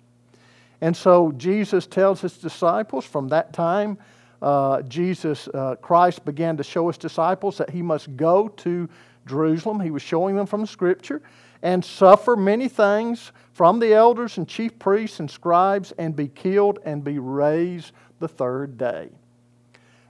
And 0.81 0.97
so 0.97 1.31
Jesus 1.33 1.85
tells 1.85 2.21
his 2.21 2.37
disciples 2.37 3.05
from 3.05 3.27
that 3.29 3.53
time, 3.53 3.97
uh, 4.41 4.81
Jesus, 4.83 5.47
uh, 5.49 5.75
Christ 5.75 6.25
began 6.25 6.57
to 6.57 6.63
show 6.63 6.87
his 6.87 6.97
disciples 6.97 7.57
that 7.59 7.69
he 7.69 7.81
must 7.81 8.15
go 8.17 8.47
to 8.47 8.89
Jerusalem. 9.27 9.79
He 9.79 9.91
was 9.91 10.01
showing 10.01 10.35
them 10.35 10.47
from 10.47 10.61
the 10.61 10.67
scripture 10.67 11.21
and 11.61 11.85
suffer 11.85 12.35
many 12.35 12.67
things 12.67 13.31
from 13.53 13.79
the 13.79 13.93
elders 13.93 14.37
and 14.37 14.47
chief 14.47 14.77
priests 14.79 15.19
and 15.19 15.29
scribes 15.29 15.93
and 15.99 16.15
be 16.15 16.27
killed 16.27 16.79
and 16.85 17.03
be 17.03 17.19
raised 17.19 17.91
the 18.19 18.27
third 18.27 18.77
day. 18.77 19.09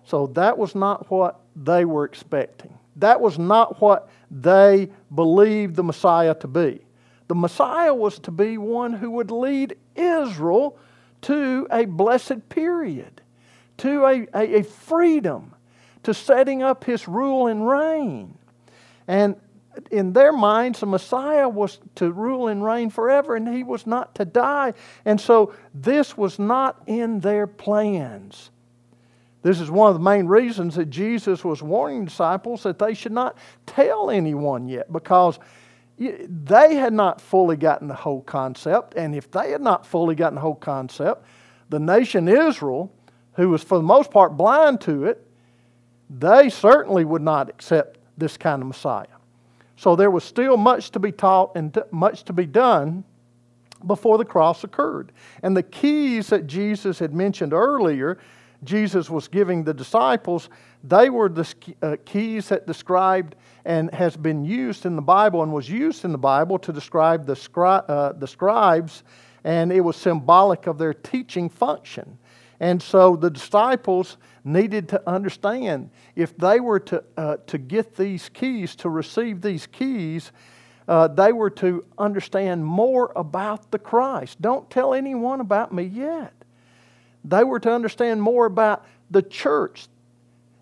So 0.05 0.27
that 0.27 0.57
was 0.57 0.75
not 0.75 1.09
what 1.11 1.41
they 1.55 1.83
were 1.83 2.05
expecting. 2.05 2.73
That 2.97 3.19
was 3.19 3.37
not 3.37 3.81
what 3.81 4.09
they 4.29 4.89
believed 5.13 5.75
the 5.75 5.83
Messiah 5.83 6.35
to 6.35 6.47
be. 6.47 6.81
The 7.31 7.35
Messiah 7.35 7.93
was 7.93 8.19
to 8.19 8.31
be 8.31 8.57
one 8.57 8.91
who 8.91 9.09
would 9.11 9.31
lead 9.31 9.77
Israel 9.95 10.77
to 11.21 11.65
a 11.71 11.85
blessed 11.85 12.49
period, 12.49 13.21
to 13.77 14.05
a, 14.05 14.27
a, 14.35 14.55
a 14.57 14.63
freedom, 14.63 15.55
to 16.03 16.13
setting 16.13 16.61
up 16.61 16.83
his 16.83 17.07
rule 17.07 17.47
and 17.47 17.65
reign. 17.65 18.37
And 19.07 19.37
in 19.91 20.11
their 20.11 20.33
minds, 20.33 20.81
the 20.81 20.87
Messiah 20.87 21.47
was 21.47 21.79
to 21.95 22.11
rule 22.11 22.49
and 22.49 22.65
reign 22.65 22.89
forever, 22.89 23.37
and 23.37 23.47
he 23.47 23.63
was 23.63 23.87
not 23.87 24.13
to 24.15 24.25
die. 24.25 24.73
And 25.05 25.21
so 25.21 25.53
this 25.73 26.17
was 26.17 26.37
not 26.37 26.83
in 26.85 27.21
their 27.21 27.47
plans. 27.47 28.51
This 29.41 29.61
is 29.61 29.71
one 29.71 29.87
of 29.87 29.93
the 29.93 30.03
main 30.03 30.25
reasons 30.25 30.75
that 30.75 30.89
Jesus 30.89 31.45
was 31.45 31.63
warning 31.63 32.03
disciples 32.03 32.63
that 32.63 32.77
they 32.77 32.93
should 32.93 33.13
not 33.13 33.37
tell 33.65 34.09
anyone 34.09 34.67
yet, 34.67 34.91
because 34.91 35.39
they 36.09 36.75
had 36.75 36.93
not 36.93 37.21
fully 37.21 37.55
gotten 37.55 37.87
the 37.87 37.93
whole 37.93 38.21
concept. 38.21 38.95
And 38.95 39.15
if 39.15 39.29
they 39.29 39.51
had 39.51 39.61
not 39.61 39.85
fully 39.85 40.15
gotten 40.15 40.35
the 40.35 40.41
whole 40.41 40.55
concept, 40.55 41.25
the 41.69 41.79
nation 41.79 42.27
Israel, 42.27 42.91
who 43.33 43.49
was 43.49 43.63
for 43.63 43.77
the 43.77 43.83
most 43.83 44.11
part 44.11 44.35
blind 44.35 44.81
to 44.81 45.05
it, 45.05 45.25
they 46.09 46.49
certainly 46.49 47.05
would 47.05 47.21
not 47.21 47.49
accept 47.49 47.99
this 48.17 48.35
kind 48.35 48.61
of 48.61 48.67
Messiah. 48.67 49.05
So 49.77 49.95
there 49.95 50.11
was 50.11 50.23
still 50.23 50.57
much 50.57 50.91
to 50.91 50.99
be 50.99 51.11
taught 51.11 51.55
and 51.55 51.77
much 51.91 52.23
to 52.25 52.33
be 52.33 52.45
done 52.45 53.03
before 53.85 54.17
the 54.17 54.25
cross 54.25 54.63
occurred. 54.63 55.11
And 55.41 55.55
the 55.55 55.63
keys 55.63 56.27
that 56.27 56.47
Jesus 56.47 56.99
had 56.99 57.13
mentioned 57.13 57.53
earlier, 57.53 58.17
Jesus 58.63 59.09
was 59.09 59.27
giving 59.27 59.63
the 59.63 59.73
disciples, 59.73 60.49
they 60.83 61.09
were 61.09 61.29
the 61.29 61.47
uh, 61.81 61.95
keys 62.05 62.49
that 62.49 62.67
described 62.67 63.35
and 63.65 63.93
has 63.93 64.15
been 64.15 64.43
used 64.43 64.85
in 64.85 64.95
the 64.95 65.01
Bible 65.01 65.41
and 65.43 65.51
was 65.51 65.69
used 65.69 66.05
in 66.05 66.11
the 66.11 66.17
Bible 66.17 66.59
to 66.59 66.71
describe 66.71 67.25
the, 67.25 67.33
scri- 67.33 67.83
uh, 67.87 68.13
the 68.13 68.27
scribes, 68.27 69.03
and 69.43 69.71
it 69.71 69.81
was 69.81 69.95
symbolic 69.95 70.67
of 70.67 70.77
their 70.77 70.93
teaching 70.93 71.49
function. 71.49 72.17
And 72.59 72.81
so 72.81 73.15
the 73.15 73.31
disciples 73.31 74.17
needed 74.43 74.89
to 74.89 75.09
understand 75.09 75.89
if 76.15 76.37
they 76.37 76.59
were 76.59 76.79
to, 76.81 77.03
uh, 77.17 77.37
to 77.47 77.57
get 77.57 77.95
these 77.95 78.29
keys, 78.29 78.75
to 78.77 78.89
receive 78.89 79.41
these 79.41 79.65
keys, 79.65 80.31
uh, 80.87 81.07
they 81.07 81.31
were 81.31 81.49
to 81.49 81.83
understand 81.97 82.63
more 82.63 83.11
about 83.15 83.71
the 83.71 83.79
Christ. 83.79 84.41
Don't 84.41 84.69
tell 84.69 84.93
anyone 84.93 85.39
about 85.39 85.73
me 85.73 85.83
yet. 85.83 86.33
They 87.23 87.43
were 87.43 87.59
to 87.59 87.71
understand 87.71 88.21
more 88.21 88.45
about 88.45 88.85
the 89.09 89.21
church 89.21 89.87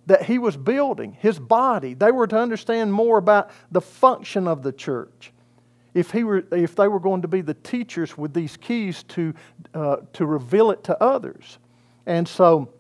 that 0.06 0.24
he 0.24 0.40
was 0.40 0.58
building, 0.58 1.16
his 1.20 1.38
body. 1.40 1.94
They 1.94 2.12
were 2.12 2.28
to 2.28 2.38
understand 2.38 2.92
more 2.92 3.18
about 3.18 3.52
the 3.72 3.82
function 3.82 4.48
of 4.48 4.64
the 4.64 4.72
church. 4.72 5.32
If, 5.94 6.12
he 6.12 6.24
were, 6.24 6.44
if 6.52 6.76
they 6.76 6.88
were 6.88 7.00
going 7.00 7.22
to 7.22 7.28
be 7.28 7.42
the 7.42 7.54
teachers 7.54 8.18
with 8.18 8.34
these 8.34 8.58
keys 8.58 9.04
to, 9.04 9.34
uh, 9.74 9.98
to 10.14 10.26
reveal 10.26 10.72
it 10.72 10.84
to 10.86 11.02
others. 11.02 11.60
And 12.06 12.28
so 12.28 12.74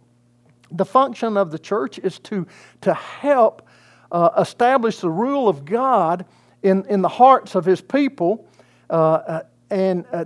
the 0.71 0.85
function 0.85 1.37
of 1.37 1.51
the 1.51 1.59
church 1.59 1.99
is 1.99 2.19
to, 2.19 2.47
to 2.81 2.93
help 2.93 3.67
uh, 4.11 4.29
establish 4.37 4.97
the 4.97 5.09
rule 5.09 5.47
of 5.47 5.65
God 5.65 6.25
in, 6.63 6.85
in 6.85 7.01
the 7.01 7.09
hearts 7.09 7.55
of 7.55 7.65
his 7.65 7.81
people 7.81 8.47
uh, 8.89 8.93
uh, 8.93 9.41
and 9.69 10.05
uh, 10.11 10.25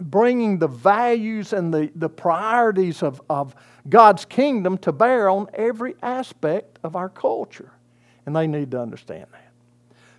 bringing 0.00 0.58
the 0.58 0.68
values 0.68 1.52
and 1.52 1.72
the, 1.72 1.90
the 1.94 2.08
priorities 2.08 3.02
of, 3.02 3.20
of 3.28 3.54
God's 3.88 4.24
kingdom 4.24 4.78
to 4.78 4.92
bear 4.92 5.28
on 5.28 5.48
every 5.54 5.94
aspect 6.02 6.78
of 6.82 6.96
our 6.96 7.08
culture. 7.08 7.72
And 8.26 8.34
they 8.34 8.46
need 8.46 8.70
to 8.72 8.80
understand 8.80 9.26
that. 9.32 9.52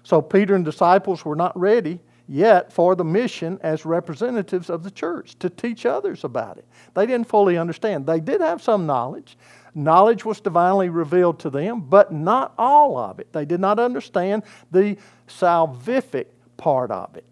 So 0.04 0.22
Peter 0.22 0.56
and 0.56 0.66
disciples 0.66 1.24
were 1.24 1.36
not 1.36 1.58
ready 1.58 2.00
yet 2.28 2.72
for 2.72 2.96
the 2.96 3.04
mission 3.04 3.60
as 3.62 3.86
representatives 3.86 4.70
of 4.70 4.84
the 4.84 4.92
church 4.92 5.38
to 5.40 5.50
teach 5.50 5.86
others 5.86 6.24
about 6.24 6.58
it. 6.58 6.66
They 6.94 7.06
didn't 7.06 7.28
fully 7.28 7.58
understand. 7.58 8.06
They 8.06 8.20
did 8.20 8.42
have 8.42 8.62
some 8.62 8.86
knowledge. 8.86 9.38
Knowledge 9.76 10.26
was 10.26 10.40
divinely 10.40 10.90
revealed 10.90 11.40
to 11.40 11.50
them, 11.50 11.82
but 11.82 12.12
not 12.12 12.54
all 12.58 12.98
of 12.98 13.20
it. 13.20 13.32
They 13.34 13.46
did 13.46 13.60
not 13.60 13.80
understand 13.80 14.44
the 14.72 14.98
salvific 15.28 16.28
part 16.58 16.92
of 16.92 17.16
it. 17.16 17.31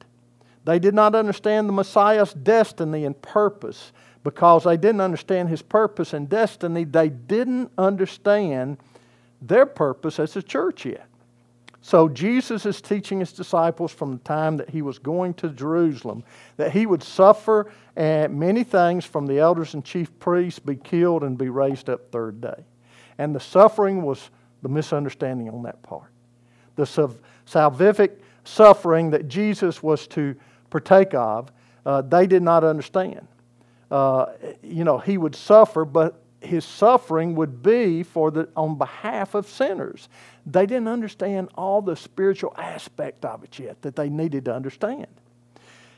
They 0.69 0.77
did 0.77 0.93
not 0.93 1.15
understand 1.15 1.67
the 1.67 1.73
Messiah's 1.73 2.31
destiny 2.31 3.03
and 3.03 3.19
purpose 3.23 3.91
because 4.23 4.65
they 4.65 4.77
didn't 4.77 5.01
understand 5.01 5.49
his 5.49 5.63
purpose 5.63 6.13
and 6.13 6.29
destiny. 6.29 6.83
They 6.83 7.09
didn't 7.09 7.71
understand 7.75 8.77
their 9.41 9.65
purpose 9.65 10.19
as 10.19 10.35
a 10.35 10.43
church 10.43 10.85
yet. 10.85 11.07
So 11.81 12.07
Jesus 12.07 12.67
is 12.67 12.81
teaching 12.81 13.19
his 13.19 13.33
disciples 13.33 13.91
from 13.91 14.11
the 14.11 14.17
time 14.19 14.57
that 14.57 14.69
he 14.69 14.83
was 14.83 14.99
going 14.99 15.33
to 15.35 15.49
Jerusalem 15.49 16.23
that 16.57 16.71
he 16.71 16.85
would 16.85 17.01
suffer 17.01 17.71
and 17.95 18.39
many 18.39 18.63
things 18.63 19.05
from 19.05 19.25
the 19.25 19.39
elders 19.39 19.73
and 19.73 19.83
chief 19.83 20.19
priests, 20.19 20.59
be 20.59 20.75
killed, 20.75 21.23
and 21.23 21.35
be 21.35 21.49
raised 21.49 21.89
up 21.89 22.11
third 22.11 22.41
day. 22.41 22.63
And 23.17 23.33
the 23.33 23.39
suffering 23.39 24.03
was 24.03 24.29
the 24.61 24.69
misunderstanding 24.69 25.49
on 25.49 25.63
that 25.63 25.81
part. 25.81 26.11
The 26.75 26.83
salvific 27.47 28.11
suffering 28.43 29.09
that 29.09 29.27
Jesus 29.27 29.81
was 29.81 30.05
to 30.09 30.35
partake 30.69 31.13
of, 31.13 31.51
uh, 31.85 32.01
they 32.01 32.27
did 32.27 32.43
not 32.43 32.63
understand. 32.63 33.27
Uh, 33.89 34.27
you 34.61 34.83
know, 34.83 34.97
he 34.97 35.17
would 35.17 35.35
suffer, 35.35 35.85
but 35.85 36.21
his 36.41 36.63
suffering 36.63 37.35
would 37.35 37.61
be 37.61 38.03
for 38.03 38.31
the, 38.31 38.47
on 38.55 38.77
behalf 38.77 39.35
of 39.35 39.47
sinners. 39.47 40.09
They 40.45 40.65
didn't 40.65 40.87
understand 40.87 41.49
all 41.55 41.81
the 41.81 41.95
spiritual 41.95 42.53
aspect 42.57 43.25
of 43.25 43.43
it 43.43 43.59
yet 43.59 43.81
that 43.81 43.95
they 43.95 44.09
needed 44.09 44.45
to 44.45 44.53
understand. 44.53 45.07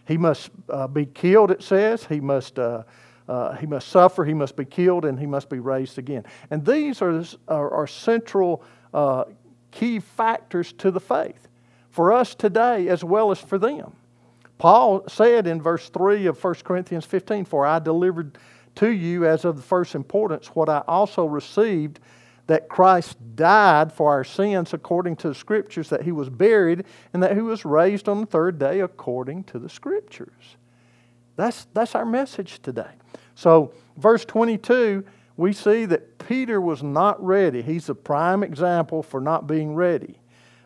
He 0.08 0.18
must 0.18 0.50
uh, 0.70 0.88
be 0.88 1.06
killed, 1.06 1.52
it 1.52 1.62
says. 1.62 2.06
He 2.06 2.20
must, 2.20 2.58
uh, 2.58 2.84
uh, 3.28 3.56
he 3.56 3.68
must 3.68 3.90
suffer, 3.90 4.26
he 4.26 4.34
must 4.34 4.56
be 4.56 4.66
killed, 4.66 5.06
and 5.06 5.20
he 5.20 5.28
must 5.28 5.50
be 5.50 5.60
raised 5.60 5.98
again. 5.98 6.26
And 6.50 6.66
these 6.66 7.02
are, 7.02 7.24
are, 7.48 7.72
are 7.72 7.88
central 7.88 8.64
uh, 8.94 9.26
key 9.72 10.00
factors 10.00 10.74
to 10.74 10.92
the 10.92 11.00
faith 11.00 11.48
for 11.92 12.12
us 12.12 12.36
today 12.36 12.88
as 12.88 13.04
well 13.04 13.32
as 13.32 13.40
for 13.40 13.58
them. 13.58 13.94
Paul 14.62 15.04
said 15.08 15.48
in 15.48 15.60
verse 15.60 15.90
3 15.90 16.28
of 16.28 16.44
1 16.44 16.54
Corinthians 16.64 17.04
15, 17.04 17.46
For 17.46 17.66
I 17.66 17.80
delivered 17.80 18.38
to 18.76 18.92
you 18.92 19.26
as 19.26 19.44
of 19.44 19.56
the 19.56 19.64
first 19.64 19.96
importance 19.96 20.50
what 20.50 20.70
I 20.70 20.84
also 20.88 21.26
received 21.26 22.00
that 22.46 22.70
Christ 22.70 23.18
died 23.36 23.92
for 23.92 24.12
our 24.12 24.24
sins 24.24 24.72
according 24.72 25.16
to 25.16 25.30
the 25.30 25.34
Scriptures, 25.34 25.90
that 25.90 26.04
he 26.04 26.12
was 26.12 26.30
buried, 26.30 26.86
and 27.12 27.24
that 27.24 27.36
he 27.36 27.42
was 27.42 27.66
raised 27.66 28.08
on 28.08 28.22
the 28.22 28.28
third 28.28 28.60
day 28.60 28.82
according 28.82 29.46
to 29.46 29.58
the 29.58 29.68
Scriptures. 29.68 30.58
That's, 31.38 31.66
that's 31.74 31.96
our 31.96 32.06
message 32.06 32.62
today. 32.62 32.92
So, 33.34 33.74
verse 33.98 34.26
22, 34.26 35.04
we 35.38 35.54
see 35.54 35.86
that 35.86 36.20
Peter 36.20 36.62
was 36.62 36.84
not 36.84 37.20
ready. 37.26 37.64
He's 37.64 37.90
a 37.90 37.96
prime 37.96 38.44
example 38.44 39.02
for 39.02 39.22
not 39.22 39.48
being 39.48 39.74
ready. 39.74 40.20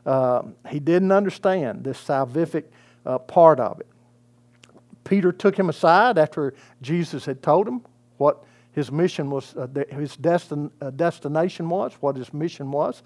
Uh, 0.06 0.42
he 0.70 0.82
didn't 0.82 1.14
understand 1.14 1.86
this 1.86 1.98
salvific 2.04 2.66
uh, 3.06 3.18
part 3.20 3.60
of 3.60 3.80
it. 3.80 3.88
Peter 5.04 5.32
took 5.32 5.58
him 5.58 5.70
aside 5.70 6.18
after 6.18 6.54
Jesus 6.82 7.26
had 7.26 7.42
told 7.42 7.68
him 7.68 7.82
what 8.18 8.44
his 8.72 8.92
mission 8.92 9.30
was, 9.30 9.56
uh, 9.56 9.68
his 9.90 10.16
destin, 10.18 10.72
uh, 10.82 10.90
destination 10.90 11.70
was, 11.70 11.94
what 12.02 12.16
his 12.16 12.34
mission 12.34 12.72
was. 12.72 13.04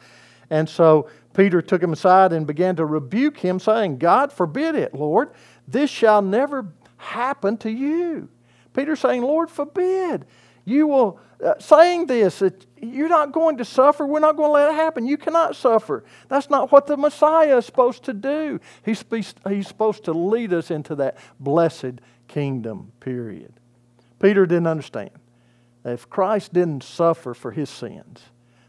And 0.50 0.68
so 0.68 1.10
Peter 1.34 1.62
took 1.62 1.84
him 1.84 1.94
aside 1.94 2.34
and 2.34 2.48
began 2.48 2.75
to 2.77 2.86
rebuke 2.86 3.38
him, 3.38 3.60
saying, 3.60 3.98
God 3.98 4.32
forbid 4.32 4.75
it, 4.75 4.96
Lord. 4.96 5.29
This 5.68 5.92
shall 5.92 6.22
never 6.22 6.74
happen 6.98 7.57
to 7.57 7.70
you. 7.70 8.29
Peter 8.74 8.96
saying, 8.96 9.22
Lord 9.22 9.51
forbid. 9.51 10.25
You 10.70 10.86
will, 10.86 11.20
uh, 11.44 11.55
saying 11.58 12.05
this, 12.05 12.40
that 12.40 12.68
you're 12.79 13.10
not 13.10 13.32
going 13.32 13.58
to 13.58 13.66
suffer. 13.66 14.05
We're 14.05 14.20
not 14.20 14.38
going 14.38 14.50
to 14.50 14.53
let 14.53 14.70
it 14.70 14.75
happen. 14.75 15.08
You 15.08 15.18
cannot 15.18 15.55
suffer. 15.55 16.03
That's 16.27 16.51
not 16.51 16.72
what 16.72 16.86
the 16.86 16.96
Messiah 16.96 17.58
is 17.58 17.66
supposed 17.66 18.03
to 18.03 18.14
do. 18.14 18.60
He's, 18.86 19.03
he's 19.48 19.68
supposed 19.68 20.03
to 20.03 20.14
lead 20.14 20.53
us 20.53 20.70
into 20.70 20.94
that 20.96 21.18
blessed 21.40 22.01
kingdom, 22.27 22.92
period. 23.00 23.51
Peter 24.20 24.46
didn't 24.46 24.68
understand. 24.68 25.10
If 25.84 26.08
Christ 26.08 26.53
didn't 26.53 26.84
suffer 26.84 27.34
for 27.34 27.50
his 27.50 27.72
sins, 27.72 28.22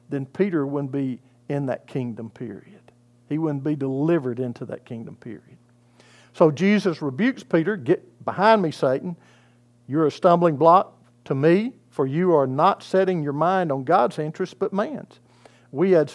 then 0.09 0.25
Peter 0.25 0.67
wouldn't 0.67 0.93
be 0.93 1.21
in 1.51 1.67
that 1.67 1.87
kingdom, 1.87 2.31
period. 2.31 2.81
He 3.29 3.37
wouldn't 3.37 3.63
be 3.63 3.77
delivered 3.77 4.41
into 4.41 4.65
that 4.67 4.87
kingdom, 4.87 5.17
period. 5.17 5.59
So 6.33 6.51
Jesus 6.51 7.03
rebukes 7.03 7.43
Peter 7.43 7.77
Get 7.77 8.25
behind 8.25 8.63
me, 8.63 8.71
Satan. 8.71 9.17
You're 9.87 10.07
a 10.07 10.11
stumbling 10.11 10.57
block 10.57 10.97
to 11.25 11.35
me 11.35 11.75
for 11.90 12.07
you 12.07 12.35
are 12.35 12.46
not 12.46 12.83
setting 12.83 13.22
your 13.22 13.33
mind 13.33 13.70
on 13.70 13.85
God's 13.85 14.18
interest 14.18 14.59
but 14.59 14.72
man's. 14.72 15.20
We 15.72 15.92
had, 15.92 16.12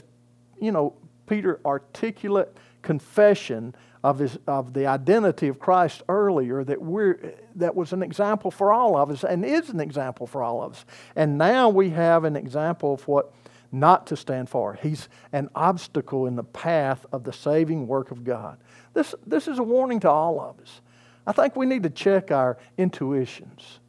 you 0.60 0.72
know, 0.72 0.96
Peter 1.28 1.60
articulate 1.66 2.56
confession 2.82 3.76
of, 4.04 4.20
his, 4.20 4.38
of 4.48 4.74
the 4.74 4.86
identity 4.86 5.48
of 5.48 5.60
Christ 5.60 6.04
earlier 6.08 6.64
that, 6.64 6.82
we're, 6.82 7.34
that 7.56 7.76
was 7.76 7.92
an 7.92 8.04
example 8.04 8.52
for 8.52 8.72
all 8.72 8.96
of 8.96 9.10
us 9.10 9.24
and 9.24 9.44
is 9.44 9.70
an 9.70 9.80
example 9.80 10.28
for 10.28 10.44
all 10.44 10.62
of 10.62 10.74
us. 10.74 10.86
And 11.16 11.38
now 11.38 11.70
we 11.70 11.90
have 11.90 12.24
an 12.24 12.36
example 12.36 12.94
of 12.94 13.08
what 13.08 13.34
not 13.72 14.08
to 14.08 14.16
stand 14.16 14.48
for. 14.48 14.76
He's 14.82 15.10
an 15.34 15.50
obstacle 15.56 16.28
in 16.28 16.36
the 16.36 16.44
path 16.44 17.06
of 17.12 17.24
the 17.24 17.34
saving 17.34 17.88
work 17.88 18.12
of 18.12 18.24
God. 18.24 18.58
This, 18.94 19.16
this 19.26 19.48
is 19.48 19.60
a 19.60 19.64
warning 19.64 20.00
to 20.02 20.10
all 20.10 20.40
of 20.40 20.60
us. 20.60 20.82
I 21.28 21.32
think 21.32 21.56
we 21.56 21.66
need 21.66 21.84
to 21.84 21.90
check 21.90 22.32
our 22.32 22.58
intuitions 22.78 23.80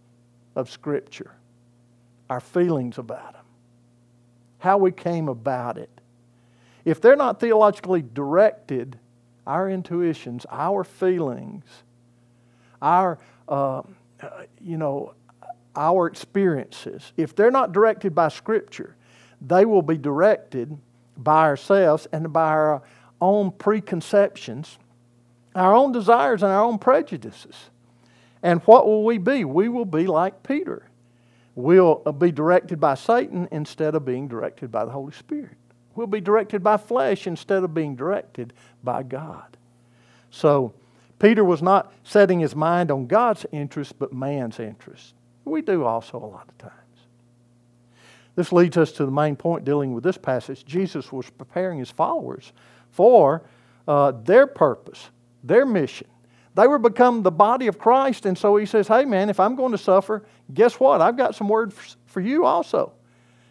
of 0.56 0.70
Scripture 0.70 1.35
our 2.28 2.40
feelings 2.40 2.98
about 2.98 3.34
them, 3.34 3.44
how 4.58 4.78
we 4.78 4.92
came 4.92 5.28
about 5.28 5.78
it. 5.78 5.90
If 6.84 7.00
they're 7.00 7.16
not 7.16 7.40
theologically 7.40 8.02
directed, 8.02 8.98
our 9.46 9.70
intuitions, 9.70 10.46
our 10.50 10.84
feelings, 10.84 11.64
our, 12.82 13.18
uh, 13.48 13.82
you 14.60 14.76
know, 14.76 15.14
our 15.74 16.06
experiences, 16.06 17.12
if 17.16 17.34
they're 17.34 17.50
not 17.50 17.72
directed 17.72 18.14
by 18.14 18.28
Scripture, 18.28 18.96
they 19.40 19.64
will 19.64 19.82
be 19.82 19.98
directed 19.98 20.76
by 21.16 21.42
ourselves 21.44 22.06
and 22.12 22.32
by 22.32 22.48
our 22.48 22.82
own 23.20 23.50
preconceptions, 23.50 24.78
our 25.54 25.74
own 25.74 25.92
desires, 25.92 26.42
and 26.42 26.52
our 26.52 26.62
own 26.62 26.78
prejudices. 26.78 27.70
And 28.42 28.60
what 28.62 28.86
will 28.86 29.04
we 29.04 29.18
be? 29.18 29.44
We 29.44 29.68
will 29.68 29.84
be 29.84 30.06
like 30.06 30.42
Peter 30.42 30.85
will 31.56 31.96
be 32.18 32.30
directed 32.30 32.78
by 32.78 32.94
Satan 32.94 33.48
instead 33.50 33.96
of 33.96 34.04
being 34.04 34.28
directed 34.28 34.70
by 34.70 34.84
the 34.84 34.90
Holy 34.92 35.12
Spirit. 35.12 35.56
We'll 35.96 36.06
be 36.06 36.20
directed 36.20 36.62
by 36.62 36.76
flesh 36.76 37.26
instead 37.26 37.64
of 37.64 37.74
being 37.74 37.96
directed 37.96 38.52
by 38.84 39.02
God. 39.02 39.56
So, 40.30 40.74
Peter 41.18 41.42
was 41.42 41.62
not 41.62 41.92
setting 42.04 42.40
his 42.40 42.54
mind 42.54 42.90
on 42.90 43.06
God's 43.06 43.46
interest, 43.50 43.98
but 43.98 44.12
man's 44.12 44.60
interest. 44.60 45.14
We 45.46 45.62
do 45.62 45.84
also 45.84 46.18
a 46.18 46.26
lot 46.26 46.46
of 46.46 46.58
times. 46.58 46.72
This 48.34 48.52
leads 48.52 48.76
us 48.76 48.92
to 48.92 49.06
the 49.06 49.10
main 49.10 49.34
point 49.34 49.64
dealing 49.64 49.94
with 49.94 50.04
this 50.04 50.18
passage. 50.18 50.66
Jesus 50.66 51.10
was 51.10 51.30
preparing 51.30 51.78
his 51.78 51.90
followers 51.90 52.52
for 52.90 53.42
uh, 53.88 54.12
their 54.24 54.46
purpose, 54.46 55.08
their 55.42 55.64
mission. 55.64 56.06
They 56.56 56.66
were 56.66 56.78
become 56.78 57.22
the 57.22 57.30
body 57.30 57.66
of 57.66 57.78
Christ, 57.78 58.24
and 58.24 58.36
so 58.36 58.56
he 58.56 58.64
says, 58.64 58.88
Hey, 58.88 59.04
man, 59.04 59.28
if 59.28 59.38
I'm 59.38 59.56
going 59.56 59.72
to 59.72 59.78
suffer, 59.78 60.24
guess 60.54 60.80
what? 60.80 61.02
I've 61.02 61.16
got 61.16 61.34
some 61.34 61.50
words 61.50 61.98
for 62.06 62.20
you 62.22 62.46
also. 62.46 62.94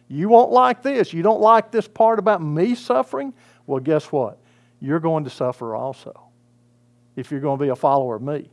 You 0.08 0.28
won't 0.28 0.52
like 0.52 0.82
this. 0.82 1.14
You 1.14 1.22
don't 1.22 1.40
like 1.40 1.70
this 1.70 1.88
part 1.88 2.18
about 2.18 2.42
me 2.42 2.74
suffering? 2.74 3.32
Well, 3.68 3.80
guess 3.80 4.12
what? 4.12 4.40
You're 4.82 5.00
going 5.00 5.24
to 5.26 5.30
suffer 5.30 5.76
also 5.76 6.20
if 7.16 7.30
you're 7.30 7.42
going 7.42 7.60
to 7.60 7.64
be 7.64 7.70
a 7.70 7.76
follower 7.76 8.16
of 8.16 8.24
me. 8.24 8.50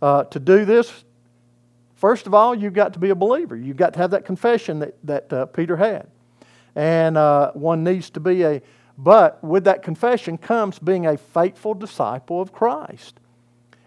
Uh, 0.00 0.24
to 0.24 0.40
do 0.40 0.64
this, 0.64 1.04
first 1.96 2.26
of 2.26 2.32
all, 2.32 2.54
you've 2.54 2.72
got 2.72 2.94
to 2.94 2.98
be 2.98 3.10
a 3.10 3.14
believer. 3.14 3.56
You've 3.56 3.76
got 3.76 3.92
to 3.92 3.98
have 3.98 4.12
that 4.12 4.24
confession 4.24 4.78
that, 4.78 4.94
that 5.04 5.32
uh, 5.32 5.46
Peter 5.46 5.76
had. 5.76 6.08
And 6.74 7.18
uh, 7.18 7.52
one 7.52 7.84
needs 7.84 8.08
to 8.10 8.20
be 8.20 8.42
a 8.42 8.62
but 8.98 9.42
with 9.44 9.64
that 9.64 9.82
confession 9.82 10.36
comes 10.36 10.80
being 10.80 11.06
a 11.06 11.16
faithful 11.16 11.72
disciple 11.72 12.42
of 12.42 12.52
Christ. 12.52 13.20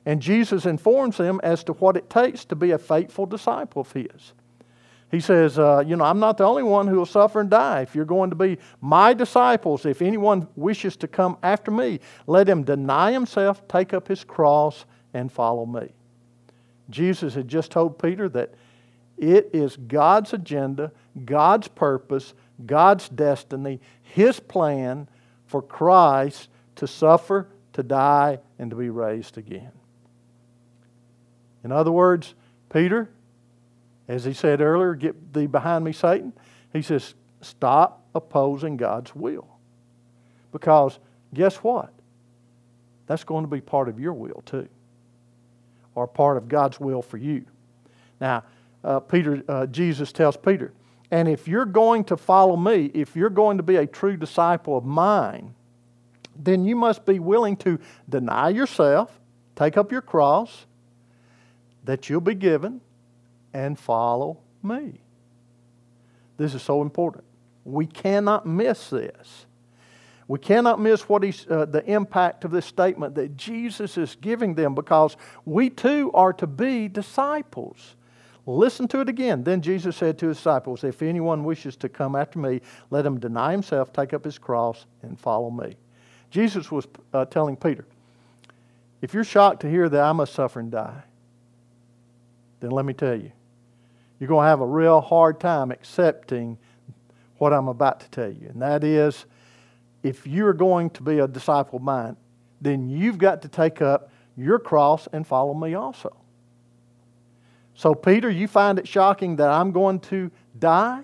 And 0.05 0.21
Jesus 0.21 0.65
informs 0.65 1.17
them 1.17 1.41
as 1.43 1.63
to 1.65 1.73
what 1.73 1.97
it 1.97 2.09
takes 2.09 2.45
to 2.45 2.55
be 2.55 2.71
a 2.71 2.77
faithful 2.77 3.25
disciple 3.25 3.81
of 3.81 3.91
His. 3.91 4.33
He 5.11 5.19
says, 5.19 5.59
uh, 5.59 5.83
You 5.85 5.97
know, 5.97 6.05
I'm 6.05 6.19
not 6.19 6.37
the 6.37 6.45
only 6.45 6.63
one 6.63 6.87
who 6.87 6.95
will 6.95 7.05
suffer 7.05 7.41
and 7.41 7.49
die. 7.49 7.81
If 7.81 7.93
you're 7.93 8.05
going 8.05 8.29
to 8.29 8.35
be 8.35 8.57
my 8.79 9.13
disciples, 9.13 9.85
if 9.85 10.01
anyone 10.01 10.47
wishes 10.55 10.95
to 10.97 11.07
come 11.07 11.37
after 11.43 11.69
me, 11.69 11.99
let 12.25 12.47
him 12.47 12.63
deny 12.63 13.11
himself, 13.11 13.67
take 13.67 13.93
up 13.93 14.07
his 14.07 14.23
cross, 14.23 14.85
and 15.13 15.29
follow 15.29 15.65
me. 15.65 15.89
Jesus 16.89 17.35
had 17.35 17.49
just 17.49 17.71
told 17.71 17.99
Peter 17.99 18.29
that 18.29 18.53
it 19.17 19.49
is 19.53 19.75
God's 19.75 20.33
agenda, 20.33 20.91
God's 21.25 21.67
purpose, 21.67 22.33
God's 22.65 23.09
destiny, 23.09 23.79
His 24.03 24.39
plan 24.39 25.07
for 25.47 25.61
Christ 25.61 26.49
to 26.75 26.87
suffer, 26.87 27.47
to 27.73 27.83
die, 27.83 28.39
and 28.57 28.69
to 28.69 28.75
be 28.75 28.89
raised 28.89 29.37
again. 29.37 29.71
In 31.63 31.71
other 31.71 31.91
words, 31.91 32.33
Peter, 32.71 33.09
as 34.07 34.25
he 34.25 34.33
said 34.33 34.61
earlier, 34.61 34.95
get 34.95 35.33
thee 35.33 35.45
behind 35.45 35.85
me, 35.85 35.93
Satan. 35.93 36.33
He 36.73 36.81
says, 36.81 37.13
stop 37.41 38.03
opposing 38.15 38.77
God's 38.77 39.15
will. 39.15 39.47
Because 40.51 40.99
guess 41.33 41.57
what? 41.57 41.93
That's 43.07 43.23
going 43.23 43.43
to 43.43 43.49
be 43.49 43.61
part 43.61 43.89
of 43.89 43.99
your 43.99 44.13
will 44.13 44.41
too, 44.45 44.67
or 45.95 46.07
part 46.07 46.37
of 46.37 46.47
God's 46.47 46.79
will 46.79 47.01
for 47.01 47.17
you. 47.17 47.45
Now, 48.19 48.43
uh, 48.83 48.99
Peter, 48.99 49.43
uh, 49.47 49.65
Jesus 49.67 50.11
tells 50.11 50.37
Peter, 50.37 50.73
and 51.11 51.27
if 51.27 51.47
you're 51.47 51.65
going 51.65 52.05
to 52.05 52.17
follow 52.17 52.55
me, 52.55 52.85
if 52.93 53.15
you're 53.17 53.29
going 53.29 53.57
to 53.57 53.63
be 53.63 53.75
a 53.75 53.85
true 53.85 54.15
disciple 54.15 54.77
of 54.77 54.85
mine, 54.85 55.53
then 56.35 56.63
you 56.63 56.75
must 56.75 57.05
be 57.05 57.19
willing 57.19 57.57
to 57.57 57.77
deny 58.07 58.49
yourself, 58.49 59.19
take 59.55 59.75
up 59.75 59.91
your 59.91 60.01
cross 60.01 60.65
that 61.83 62.09
you'll 62.09 62.21
be 62.21 62.35
given, 62.35 62.79
and 63.53 63.77
follow 63.77 64.37
me. 64.63 65.01
This 66.37 66.53
is 66.53 66.61
so 66.61 66.81
important. 66.81 67.25
We 67.65 67.85
cannot 67.85 68.45
miss 68.45 68.89
this. 68.89 69.45
We 70.27 70.39
cannot 70.39 70.79
miss 70.79 71.09
what 71.09 71.23
he's, 71.23 71.45
uh, 71.49 71.65
the 71.65 71.83
impact 71.91 72.45
of 72.45 72.51
this 72.51 72.65
statement 72.65 73.15
that 73.15 73.35
Jesus 73.35 73.97
is 73.97 74.15
giving 74.21 74.55
them 74.55 74.73
because 74.73 75.17
we 75.43 75.69
too 75.69 76.09
are 76.13 76.31
to 76.33 76.47
be 76.47 76.87
disciples. 76.87 77.95
Listen 78.45 78.87
to 78.89 79.01
it 79.01 79.09
again. 79.09 79.43
Then 79.43 79.61
Jesus 79.61 79.95
said 79.95 80.17
to 80.19 80.27
his 80.27 80.37
disciples, 80.37 80.83
If 80.83 81.01
anyone 81.01 81.43
wishes 81.43 81.75
to 81.77 81.89
come 81.89 82.15
after 82.15 82.39
me, 82.39 82.61
let 82.89 83.05
him 83.05 83.19
deny 83.19 83.51
himself, 83.51 83.93
take 83.93 84.13
up 84.13 84.23
his 84.23 84.37
cross, 84.37 84.85
and 85.03 85.19
follow 85.19 85.51
me. 85.51 85.75
Jesus 86.31 86.71
was 86.71 86.87
uh, 87.13 87.25
telling 87.25 87.55
Peter, 87.55 87.85
If 89.01 89.13
you're 89.13 89.23
shocked 89.23 89.61
to 89.61 89.69
hear 89.69 89.89
that 89.89 90.01
I 90.03 90.11
must 90.11 90.33
suffer 90.33 90.59
and 90.59 90.71
die, 90.71 91.03
then 92.61 92.71
let 92.71 92.85
me 92.85 92.93
tell 92.93 93.15
you, 93.15 93.31
you're 94.19 94.27
going 94.27 94.45
to 94.45 94.49
have 94.49 94.61
a 94.61 94.67
real 94.67 95.01
hard 95.01 95.39
time 95.39 95.71
accepting 95.71 96.57
what 97.37 97.53
I'm 97.53 97.67
about 97.67 98.01
to 98.01 98.09
tell 98.09 98.31
you. 98.31 98.49
And 98.49 98.61
that 98.61 98.83
is, 98.83 99.25
if 100.03 100.27
you're 100.27 100.53
going 100.53 100.91
to 100.91 101.03
be 101.03 101.19
a 101.19 101.27
disciple 101.27 101.77
of 101.77 101.83
mine, 101.83 102.15
then 102.59 102.89
you've 102.89 103.17
got 103.17 103.41
to 103.41 103.47
take 103.47 103.81
up 103.81 104.11
your 104.37 104.59
cross 104.59 105.07
and 105.11 105.25
follow 105.25 105.53
me 105.53 105.73
also. 105.73 106.20
So, 107.75 107.95
Peter, 107.95 108.29
you 108.29 108.47
find 108.47 108.77
it 108.77 108.87
shocking 108.87 109.37
that 109.37 109.49
I'm 109.49 109.71
going 109.71 109.99
to 110.01 110.29
die? 110.57 111.03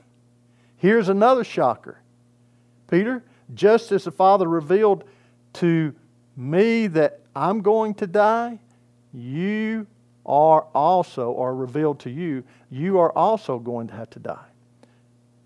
Here's 0.77 1.10
another 1.10 1.43
shocker. 1.43 1.99
Peter, 2.89 3.23
just 3.53 3.91
as 3.91 4.03
the 4.03 4.12
Father 4.12 4.47
revealed 4.47 5.03
to 5.53 5.93
me 6.36 6.88
that 6.88 7.21
I'm 7.36 7.62
going 7.62 7.93
to 7.95 8.08
die, 8.08 8.60
you 9.13 9.88
are 10.25 10.67
also, 10.75 11.32
or 11.32 11.56
revealed 11.56 11.99
to 12.01 12.10
you, 12.10 12.43
you 12.69 12.99
are 12.99 13.12
also 13.17 13.58
going 13.58 13.88
to 13.88 13.93
have 13.95 14.10
to 14.12 14.19
die. 14.19 14.45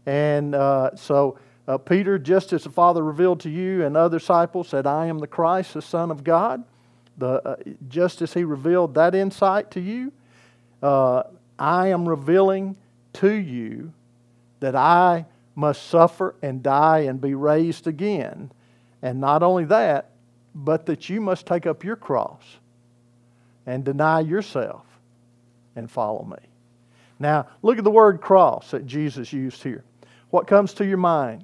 And 0.05 0.55
uh, 0.55 0.95
so, 0.95 1.37
uh, 1.67 1.77
Peter, 1.77 2.17
just 2.17 2.51
as 2.53 2.63
the 2.63 2.69
Father 2.69 3.03
revealed 3.03 3.39
to 3.41 3.49
you 3.49 3.85
and 3.85 3.95
other 3.95 4.17
disciples, 4.17 4.71
that 4.71 4.87
I 4.87 5.05
am 5.05 5.19
the 5.19 5.27
Christ, 5.27 5.75
the 5.75 5.81
Son 5.81 6.11
of 6.11 6.23
God. 6.23 6.63
The, 7.17 7.47
uh, 7.47 7.55
just 7.87 8.21
as 8.21 8.33
he 8.33 8.43
revealed 8.43 8.95
that 8.95 9.13
insight 9.13 9.69
to 9.71 9.79
you, 9.79 10.11
uh, 10.81 11.23
I 11.59 11.87
am 11.87 12.07
revealing 12.07 12.75
to 13.13 13.31
you 13.31 13.93
that 14.59 14.75
I 14.75 15.25
must 15.55 15.87
suffer 15.87 16.35
and 16.41 16.63
die 16.63 16.99
and 16.99 17.19
be 17.19 17.35
raised 17.35 17.87
again. 17.87 18.51
And 19.01 19.19
not 19.19 19.43
only 19.43 19.65
that, 19.65 20.11
but 20.53 20.85
that 20.85 21.09
you 21.09 21.21
must 21.21 21.45
take 21.45 21.65
up 21.65 21.83
your 21.83 21.95
cross 21.95 22.43
and 23.65 23.83
deny 23.83 24.21
yourself 24.21 24.85
and 25.75 25.89
follow 25.89 26.23
me. 26.23 26.37
Now, 27.19 27.47
look 27.61 27.77
at 27.77 27.83
the 27.83 27.91
word 27.91 28.21
cross 28.21 28.71
that 28.71 28.85
Jesus 28.85 29.31
used 29.31 29.61
here. 29.61 29.83
What 30.29 30.47
comes 30.47 30.73
to 30.75 30.85
your 30.85 30.97
mind? 30.97 31.43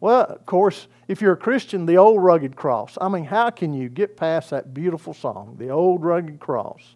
Well, 0.00 0.22
of 0.22 0.46
course, 0.46 0.86
if 1.08 1.20
you're 1.20 1.32
a 1.32 1.36
Christian, 1.36 1.86
the 1.86 1.96
old 1.96 2.22
rugged 2.22 2.56
cross. 2.56 2.96
I 3.00 3.08
mean, 3.08 3.24
how 3.24 3.50
can 3.50 3.74
you 3.74 3.88
get 3.88 4.16
past 4.16 4.50
that 4.50 4.72
beautiful 4.72 5.12
song, 5.12 5.56
the 5.58 5.70
old 5.70 6.04
rugged 6.04 6.38
cross? 6.38 6.94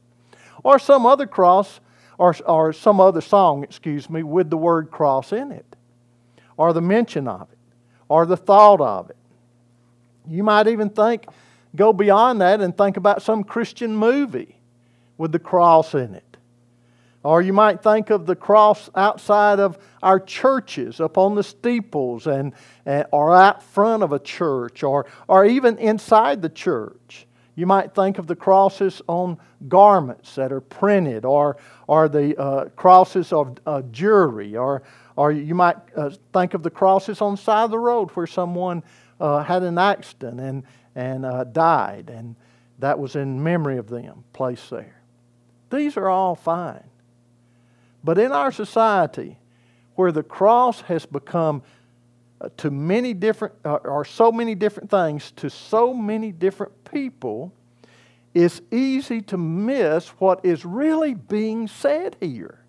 Or 0.62 0.78
some 0.78 1.06
other 1.06 1.26
cross, 1.26 1.80
or, 2.18 2.34
or 2.46 2.72
some 2.72 3.00
other 3.00 3.20
song, 3.20 3.64
excuse 3.64 4.08
me, 4.08 4.22
with 4.22 4.50
the 4.50 4.56
word 4.56 4.90
cross 4.90 5.32
in 5.32 5.50
it, 5.50 5.66
or 6.56 6.72
the 6.72 6.80
mention 6.80 7.26
of 7.26 7.50
it, 7.50 7.58
or 8.08 8.26
the 8.26 8.36
thought 8.36 8.80
of 8.80 9.10
it. 9.10 9.16
You 10.28 10.42
might 10.44 10.68
even 10.68 10.90
think, 10.90 11.26
go 11.74 11.92
beyond 11.92 12.40
that 12.40 12.60
and 12.60 12.76
think 12.76 12.96
about 12.96 13.22
some 13.22 13.42
Christian 13.42 13.96
movie 13.96 14.56
with 15.18 15.32
the 15.32 15.38
cross 15.38 15.94
in 15.94 16.14
it. 16.14 16.36
Or 17.24 17.40
you 17.40 17.52
might 17.52 17.82
think 17.82 18.10
of 18.10 18.26
the 18.26 18.34
cross 18.34 18.90
outside 18.96 19.60
of 19.60 19.78
our 20.02 20.18
churches, 20.18 21.00
up 21.00 21.16
on 21.16 21.36
the 21.36 21.44
steeples, 21.44 22.26
and, 22.26 22.52
and, 22.84 23.06
or 23.12 23.34
out 23.34 23.62
front 23.62 24.02
of 24.02 24.12
a 24.12 24.18
church, 24.18 24.82
or, 24.82 25.06
or 25.28 25.44
even 25.44 25.78
inside 25.78 26.42
the 26.42 26.48
church. 26.48 27.26
You 27.54 27.66
might 27.66 27.94
think 27.94 28.18
of 28.18 28.26
the 28.26 28.36
crosses 28.36 29.02
on 29.06 29.38
garments 29.68 30.34
that 30.36 30.52
are 30.52 30.60
printed, 30.60 31.24
or, 31.24 31.58
or 31.86 32.08
the 32.08 32.38
uh, 32.40 32.64
crosses 32.76 33.32
of 33.32 33.58
uh, 33.66 33.82
jewelry, 33.90 34.56
or, 34.56 34.82
or 35.16 35.32
you 35.32 35.54
might 35.54 35.76
uh, 35.96 36.10
think 36.32 36.54
of 36.54 36.62
the 36.62 36.70
crosses 36.70 37.20
on 37.20 37.32
the 37.32 37.38
side 37.38 37.64
of 37.64 37.70
the 37.70 37.78
road 37.78 38.10
where 38.12 38.26
someone 38.26 38.82
uh, 39.20 39.42
had 39.42 39.62
an 39.62 39.76
accident 39.76 40.40
and, 40.40 40.62
and 40.94 41.26
uh, 41.26 41.44
died, 41.44 42.10
and 42.10 42.36
that 42.78 42.98
was 42.98 43.16
in 43.16 43.42
memory 43.42 43.76
of 43.76 43.88
them 43.88 44.24
placed 44.32 44.70
there. 44.70 45.00
These 45.70 45.96
are 45.96 46.08
all 46.08 46.34
fine. 46.34 46.84
But 48.02 48.18
in 48.18 48.32
our 48.32 48.50
society, 48.50 49.38
where 49.94 50.10
the 50.10 50.22
cross 50.22 50.80
has 50.82 51.06
become 51.06 51.62
to 52.58 52.70
many 52.70 53.14
different, 53.14 53.54
uh, 53.64 53.76
or 53.84 54.04
so 54.04 54.32
many 54.32 54.54
different 54.54 54.90
things 54.90 55.30
to 55.32 55.50
so 55.50 55.94
many 55.94 56.32
different 56.32 56.72
people, 56.84 57.52
it's 58.34 58.60
easy 58.70 59.20
to 59.22 59.36
miss 59.36 60.08
what 60.08 60.44
is 60.44 60.64
really 60.64 61.14
being 61.14 61.68
said 61.68 62.16
here. 62.20 62.64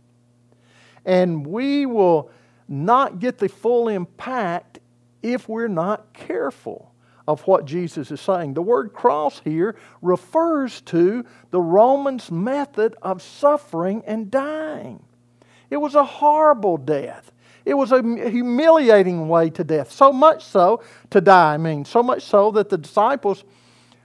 And 1.06 1.46
we 1.46 1.86
will 1.86 2.30
not 2.68 3.20
get 3.20 3.38
the 3.38 3.50
full 3.50 3.88
impact 3.88 4.80
if 5.22 5.48
we're 5.48 5.68
not 5.68 6.14
careful 6.14 6.94
of 7.28 7.42
what 7.48 7.66
Jesus 7.66 8.12
is 8.12 8.20
saying. 8.20 8.54
The 8.54 8.62
word 8.62 8.94
cross 8.94 9.40
here 9.44 9.76
refers 10.02 10.82
to 10.82 11.26
the 11.52 11.62
Romans' 11.62 12.30
method 12.30 12.96
of 13.02 13.22
suffering 13.22 14.04
and 14.06 14.30
dying. 14.30 15.02
It 15.70 15.78
was 15.78 15.96
a 15.96 16.04
horrible 16.04 16.78
death. 16.78 17.32
It 17.66 17.76
was 17.76 17.92
a 17.92 18.02
humiliating 18.02 19.28
way 19.28 19.50
to 19.52 19.64
death. 19.64 19.92
So 19.92 20.12
much 20.12 20.44
so, 20.44 20.84
to 21.12 21.22
die, 21.22 21.54
I 21.54 21.58
mean, 21.58 21.86
so 21.86 22.04
much 22.04 22.24
so 22.24 22.52
that 22.52 22.70
the 22.70 22.78
disciples, 22.78 23.44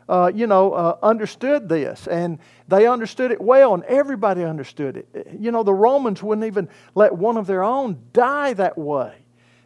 uh, 0.08 0.30
you 0.32 0.46
know, 0.46 0.72
uh, 0.72 0.96
understood 1.02 1.68
this 1.68 2.06
and 2.06 2.38
they 2.68 2.86
understood 2.86 3.30
it 3.30 3.40
well 3.40 3.74
and 3.74 3.82
everybody 3.84 4.44
understood 4.44 4.96
it. 4.96 5.28
You 5.38 5.50
know, 5.50 5.64
the 5.64 5.74
Romans 5.74 6.22
wouldn't 6.22 6.46
even 6.46 6.68
let 6.94 7.16
one 7.16 7.36
of 7.36 7.46
their 7.46 7.64
own 7.64 7.98
die 8.12 8.52
that 8.54 8.78
way. 8.78 9.14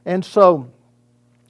And 0.05 0.24
so 0.24 0.70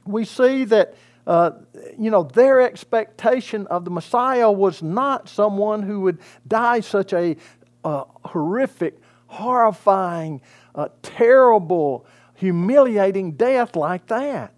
we 0.05 0.25
see 0.25 0.65
that, 0.65 0.95
uh, 1.27 1.53
you 1.97 2.11
know, 2.11 2.25
their 2.25 2.61
expectation 2.61 3.67
of 3.69 3.85
the 3.85 3.91
Messiah 3.91 4.51
was 4.51 4.83
not 4.83 5.29
someone 5.29 5.83
who 5.83 6.01
would 6.01 6.19
die 6.47 6.81
such 6.81 7.13
a 7.13 7.37
uh, 7.85 8.05
horrific, 8.25 9.01
horrifying, 9.27 10.41
uh, 10.75 10.89
terrible, 11.03 12.05
humiliating 12.43 13.31
death 13.31 13.77
like 13.77 14.05
that. 14.09 14.53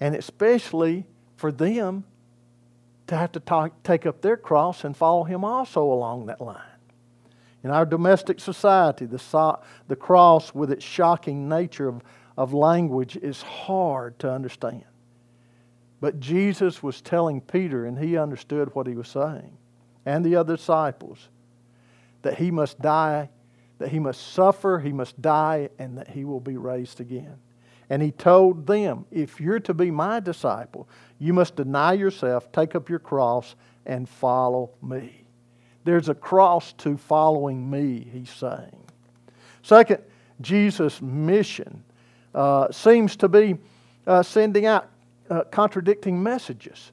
And 0.00 0.14
especially 0.14 1.04
for 1.36 1.52
them 1.52 2.04
to 3.06 3.18
have 3.18 3.32
to 3.32 3.40
talk, 3.40 3.82
take 3.82 4.06
up 4.06 4.22
their 4.22 4.38
cross 4.38 4.82
and 4.84 4.96
follow 4.96 5.24
Him 5.24 5.44
also 5.44 5.82
along 5.82 6.26
that 6.26 6.40
line. 6.40 6.62
In 7.62 7.70
our 7.70 7.84
domestic 7.84 8.40
society, 8.40 9.04
the, 9.04 9.18
so, 9.18 9.60
the 9.88 9.94
cross, 9.94 10.54
with 10.54 10.72
its 10.72 10.82
shocking 10.82 11.50
nature 11.50 11.86
of, 11.86 12.02
of 12.38 12.54
language, 12.54 13.14
is 13.18 13.42
hard 13.42 14.18
to 14.20 14.32
understand. 14.32 14.86
But 16.00 16.18
Jesus 16.18 16.82
was 16.82 17.02
telling 17.02 17.42
Peter, 17.42 17.84
and 17.84 17.98
he 17.98 18.16
understood 18.16 18.74
what 18.74 18.86
he 18.86 18.94
was 18.94 19.08
saying, 19.08 19.58
and 20.06 20.24
the 20.24 20.36
other 20.36 20.56
disciples 20.56 21.28
that 22.22 22.38
he 22.38 22.50
must 22.50 22.80
die, 22.80 23.28
that 23.82 23.90
he 23.90 23.98
must 23.98 24.32
suffer, 24.32 24.78
he 24.78 24.92
must 24.92 25.20
die, 25.20 25.68
and 25.76 25.98
that 25.98 26.06
he 26.06 26.24
will 26.24 26.38
be 26.38 26.56
raised 26.56 27.00
again. 27.00 27.36
And 27.90 28.00
he 28.00 28.12
told 28.12 28.64
them, 28.64 29.04
if 29.10 29.40
you're 29.40 29.58
to 29.58 29.74
be 29.74 29.90
my 29.90 30.20
disciple, 30.20 30.88
you 31.18 31.32
must 31.32 31.56
deny 31.56 31.94
yourself, 31.94 32.52
take 32.52 32.76
up 32.76 32.88
your 32.88 33.00
cross, 33.00 33.56
and 33.84 34.08
follow 34.08 34.70
me. 34.80 35.24
There's 35.82 36.08
a 36.08 36.14
cross 36.14 36.72
to 36.74 36.96
following 36.96 37.68
me, 37.68 38.06
he's 38.12 38.30
saying. 38.30 38.84
Second, 39.62 39.98
Jesus' 40.40 41.02
mission 41.02 41.82
uh, 42.36 42.70
seems 42.70 43.16
to 43.16 43.28
be 43.28 43.56
uh, 44.06 44.22
sending 44.22 44.64
out 44.64 44.88
uh, 45.28 45.42
contradicting 45.50 46.22
messages. 46.22 46.92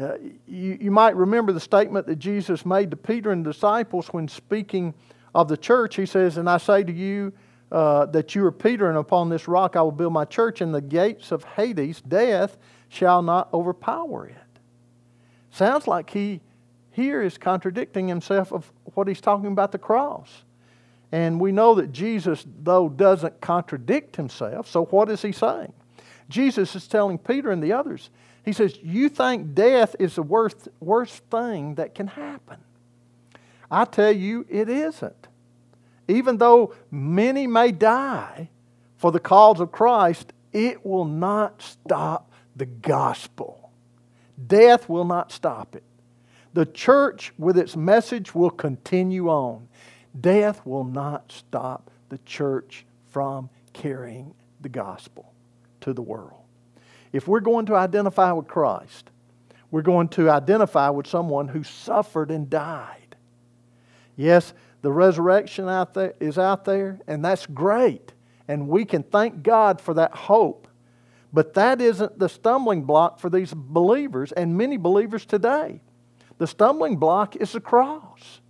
Uh, 0.00 0.16
you, 0.48 0.78
you 0.80 0.90
might 0.90 1.14
remember 1.14 1.52
the 1.52 1.60
statement 1.60 2.08
that 2.08 2.16
Jesus 2.16 2.66
made 2.66 2.90
to 2.90 2.96
Peter 2.96 3.30
and 3.30 3.46
the 3.46 3.52
disciples 3.52 4.08
when 4.08 4.26
speaking 4.26 4.92
of 5.36 5.48
the 5.48 5.56
church. 5.56 5.96
He 5.96 6.06
says, 6.06 6.38
And 6.38 6.48
I 6.48 6.56
say 6.56 6.82
to 6.82 6.92
you 6.92 7.32
uh, 7.70 8.06
that 8.06 8.34
you 8.34 8.44
are 8.46 8.52
Peter, 8.52 8.88
and 8.88 8.96
upon 8.96 9.28
this 9.28 9.46
rock 9.46 9.76
I 9.76 9.82
will 9.82 9.92
build 9.92 10.14
my 10.14 10.24
church, 10.24 10.62
and 10.62 10.74
the 10.74 10.80
gates 10.80 11.30
of 11.30 11.44
Hades, 11.44 12.00
death, 12.00 12.56
shall 12.88 13.20
not 13.20 13.52
overpower 13.52 14.26
it. 14.26 14.36
Sounds 15.50 15.86
like 15.86 16.10
he 16.10 16.40
here 16.90 17.20
is 17.20 17.36
contradicting 17.36 18.08
himself 18.08 18.50
of 18.50 18.72
what 18.94 19.06
he's 19.06 19.20
talking 19.20 19.48
about 19.48 19.72
the 19.72 19.78
cross. 19.78 20.44
And 21.12 21.38
we 21.38 21.52
know 21.52 21.74
that 21.74 21.92
Jesus, 21.92 22.46
though, 22.62 22.88
doesn't 22.88 23.40
contradict 23.42 24.16
himself. 24.16 24.68
So 24.68 24.86
what 24.86 25.10
is 25.10 25.20
he 25.20 25.32
saying? 25.32 25.74
Jesus 26.30 26.74
is 26.74 26.88
telling 26.88 27.18
Peter 27.18 27.50
and 27.50 27.62
the 27.62 27.74
others, 27.74 28.08
he 28.44 28.52
says, 28.52 28.78
You 28.82 29.10
think 29.10 29.54
death 29.54 29.94
is 29.98 30.14
the 30.14 30.22
worst, 30.22 30.68
worst 30.80 31.22
thing 31.30 31.74
that 31.74 31.94
can 31.94 32.06
happen. 32.06 32.56
I 33.70 33.84
tell 33.84 34.12
you, 34.12 34.46
it 34.48 34.68
isn't. 34.68 35.28
Even 36.08 36.38
though 36.38 36.74
many 36.90 37.46
may 37.46 37.72
die 37.72 38.50
for 38.96 39.10
the 39.10 39.20
cause 39.20 39.60
of 39.60 39.72
Christ, 39.72 40.32
it 40.52 40.84
will 40.86 41.04
not 41.04 41.60
stop 41.60 42.30
the 42.54 42.66
gospel. 42.66 43.70
Death 44.46 44.88
will 44.88 45.04
not 45.04 45.32
stop 45.32 45.74
it. 45.74 45.82
The 46.52 46.66
church, 46.66 47.32
with 47.38 47.58
its 47.58 47.76
message, 47.76 48.34
will 48.34 48.50
continue 48.50 49.28
on. 49.28 49.68
Death 50.18 50.64
will 50.64 50.84
not 50.84 51.30
stop 51.30 51.90
the 52.08 52.18
church 52.18 52.86
from 53.10 53.50
carrying 53.72 54.34
the 54.60 54.68
gospel 54.68 55.32
to 55.82 55.92
the 55.92 56.02
world. 56.02 56.42
If 57.12 57.28
we're 57.28 57.40
going 57.40 57.66
to 57.66 57.74
identify 57.74 58.32
with 58.32 58.46
Christ, 58.46 59.10
we're 59.70 59.82
going 59.82 60.08
to 60.08 60.30
identify 60.30 60.88
with 60.90 61.06
someone 61.06 61.48
who 61.48 61.62
suffered 61.62 62.30
and 62.30 62.48
died. 62.48 63.05
Yes, 64.16 64.54
the 64.82 64.90
resurrection 64.90 65.68
out 65.68 65.94
there 65.94 66.14
is 66.20 66.38
out 66.38 66.64
there, 66.64 67.00
and 67.06 67.24
that's 67.24 67.46
great. 67.46 68.12
And 68.48 68.68
we 68.68 68.84
can 68.84 69.02
thank 69.02 69.42
God 69.42 69.80
for 69.80 69.94
that 69.94 70.14
hope. 70.14 70.68
But 71.32 71.54
that 71.54 71.80
isn't 71.80 72.18
the 72.18 72.28
stumbling 72.28 72.84
block 72.84 73.18
for 73.18 73.28
these 73.28 73.52
believers 73.52 74.32
and 74.32 74.56
many 74.56 74.76
believers 74.76 75.26
today. 75.26 75.80
The 76.38 76.46
stumbling 76.46 76.96
block 76.96 77.36
is 77.36 77.52
the 77.52 77.60
cross. 77.60 78.40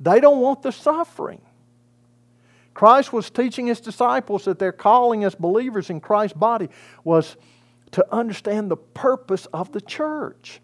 They 0.00 0.20
don't 0.20 0.40
want 0.40 0.62
the 0.62 0.72
suffering. 0.72 1.40
Christ 2.74 3.12
was 3.12 3.30
teaching 3.30 3.68
his 3.68 3.80
disciples 3.80 4.44
that 4.44 4.58
their 4.58 4.72
calling 4.72 5.22
as 5.24 5.34
believers 5.34 5.90
in 5.90 6.00
Christ's 6.00 6.36
body 6.36 6.68
was 7.04 7.36
to 7.92 8.04
understand 8.12 8.70
the 8.70 8.76
purpose 8.76 9.46
of 9.46 9.70
the 9.70 9.80
church. 9.80 10.60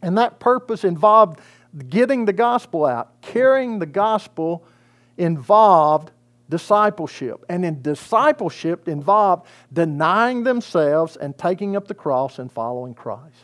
And 0.00 0.16
that 0.18 0.38
purpose 0.38 0.84
involved 0.84 1.40
getting 1.88 2.24
the 2.24 2.32
gospel 2.32 2.84
out, 2.84 3.20
carrying 3.20 3.78
the 3.78 3.86
gospel 3.86 4.64
involved 5.16 6.10
discipleship. 6.48 7.44
And 7.48 7.64
in 7.64 7.82
discipleship 7.82 8.88
involved 8.88 9.46
denying 9.72 10.44
themselves 10.44 11.16
and 11.16 11.36
taking 11.36 11.76
up 11.76 11.88
the 11.88 11.94
cross 11.94 12.38
and 12.38 12.50
following 12.50 12.94
Christ. 12.94 13.42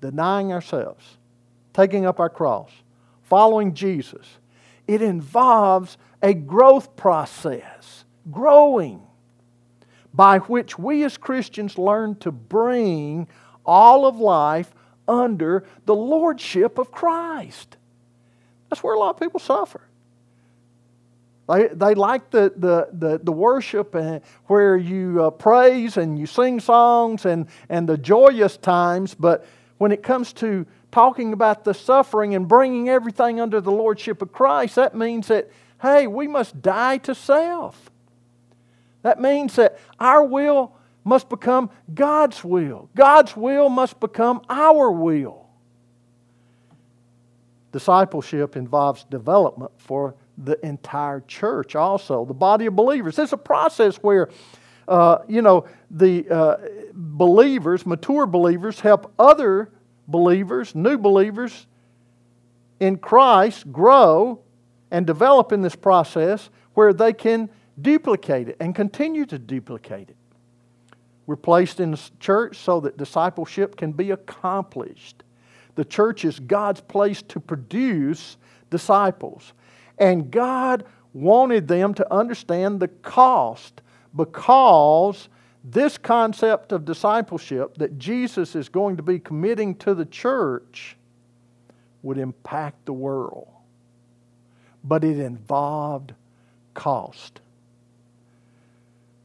Denying 0.00 0.52
ourselves, 0.52 1.18
taking 1.72 2.06
up 2.06 2.20
our 2.20 2.30
cross, 2.30 2.70
following 3.22 3.74
Jesus. 3.74 4.26
It 4.86 5.02
involves 5.02 5.98
a 6.22 6.34
growth 6.34 6.96
process, 6.96 8.04
growing, 8.30 9.02
by 10.14 10.38
which 10.38 10.78
we 10.78 11.04
as 11.04 11.16
Christians 11.16 11.78
learn 11.78 12.16
to 12.16 12.32
bring 12.32 13.28
all 13.66 14.06
of 14.06 14.18
life 14.18 14.72
under 15.08 15.64
the 15.86 15.94
lordship 15.94 16.78
of 16.78 16.92
Christ. 16.92 17.76
That's 18.68 18.82
where 18.82 18.94
a 18.94 18.98
lot 18.98 19.10
of 19.10 19.20
people 19.20 19.40
suffer. 19.40 19.80
They, 21.48 21.68
they 21.68 21.94
like 21.94 22.30
the, 22.30 22.52
the, 22.54 22.88
the, 22.92 23.18
the 23.22 23.32
worship 23.32 23.94
and 23.94 24.20
where 24.46 24.76
you 24.76 25.24
uh, 25.24 25.30
praise 25.30 25.96
and 25.96 26.18
you 26.18 26.26
sing 26.26 26.60
songs 26.60 27.24
and, 27.24 27.48
and 27.70 27.88
the 27.88 27.96
joyous 27.96 28.58
times, 28.58 29.14
but 29.14 29.46
when 29.78 29.90
it 29.90 30.02
comes 30.02 30.34
to 30.34 30.66
talking 30.92 31.32
about 31.32 31.64
the 31.64 31.72
suffering 31.72 32.34
and 32.34 32.46
bringing 32.46 32.90
everything 32.90 33.40
under 33.40 33.60
the 33.60 33.70
lordship 33.70 34.20
of 34.20 34.32
Christ, 34.32 34.74
that 34.74 34.94
means 34.94 35.28
that, 35.28 35.50
hey, 35.80 36.06
we 36.06 36.26
must 36.26 36.60
die 36.60 36.98
to 36.98 37.14
self. 37.14 37.90
That 39.02 39.20
means 39.20 39.56
that 39.56 39.78
our 39.98 40.24
will 40.24 40.76
must 41.04 41.28
become 41.28 41.70
God's 41.94 42.44
will. 42.44 42.90
God's 42.94 43.36
will 43.36 43.68
must 43.68 43.98
become 44.00 44.42
our 44.48 44.90
will. 44.90 45.46
Discipleship 47.72 48.56
involves 48.56 49.04
development 49.04 49.70
for 49.76 50.14
the 50.38 50.64
entire 50.64 51.20
church 51.20 51.74
also, 51.74 52.24
the 52.24 52.34
body 52.34 52.66
of 52.66 52.76
believers. 52.76 53.18
It's 53.18 53.32
a 53.32 53.36
process 53.36 53.96
where, 53.96 54.30
uh, 54.86 55.18
you 55.28 55.42
know, 55.42 55.66
the 55.90 56.28
uh, 56.30 56.56
believers, 56.94 57.84
mature 57.84 58.26
believers, 58.26 58.80
help 58.80 59.12
other 59.18 59.70
believers, 60.06 60.74
new 60.74 60.96
believers 60.96 61.66
in 62.80 62.96
Christ 62.96 63.70
grow 63.72 64.40
and 64.90 65.06
develop 65.06 65.52
in 65.52 65.62
this 65.62 65.76
process 65.76 66.50
where 66.74 66.92
they 66.92 67.12
can 67.12 67.50
duplicate 67.80 68.48
it 68.48 68.56
and 68.60 68.74
continue 68.74 69.26
to 69.26 69.38
duplicate 69.38 70.08
it. 70.08 70.16
We're 71.28 71.36
placed 71.36 71.78
in 71.78 71.90
the 71.90 72.00
church 72.20 72.56
so 72.56 72.80
that 72.80 72.96
discipleship 72.96 73.76
can 73.76 73.92
be 73.92 74.12
accomplished. 74.12 75.22
The 75.74 75.84
church 75.84 76.24
is 76.24 76.40
God's 76.40 76.80
place 76.80 77.20
to 77.24 77.38
produce 77.38 78.38
disciples. 78.70 79.52
And 79.98 80.30
God 80.30 80.86
wanted 81.12 81.68
them 81.68 81.92
to 81.92 82.12
understand 82.14 82.80
the 82.80 82.88
cost 82.88 83.82
because 84.16 85.28
this 85.62 85.98
concept 85.98 86.72
of 86.72 86.86
discipleship 86.86 87.76
that 87.76 87.98
Jesus 87.98 88.56
is 88.56 88.70
going 88.70 88.96
to 88.96 89.02
be 89.02 89.18
committing 89.18 89.74
to 89.80 89.94
the 89.94 90.06
church 90.06 90.96
would 92.02 92.16
impact 92.16 92.86
the 92.86 92.94
world. 92.94 93.48
But 94.82 95.04
it 95.04 95.18
involved 95.18 96.14
cost. 96.72 97.42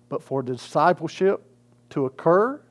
But 0.10 0.22
for 0.22 0.44
discipleship 0.44 1.48
to 1.94 2.06
occur, 2.06 2.62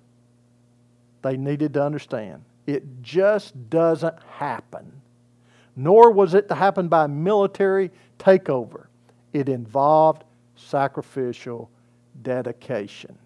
they 1.23 1.37
needed 1.37 1.75
to 1.75 1.83
understand 1.83 2.45
it 2.67 3.03
just 3.03 3.71
doesn't 3.71 4.15
happen 4.39 5.03
nor 5.77 6.11
was 6.11 6.35
it 6.35 6.49
to 6.49 6.55
happen 6.55 6.89
by 6.89 7.07
military 7.07 7.91
takeover. 8.19 8.87
It 9.33 9.49
involved 9.49 10.25
sacrificial 10.57 11.71
dedication. 12.23 13.17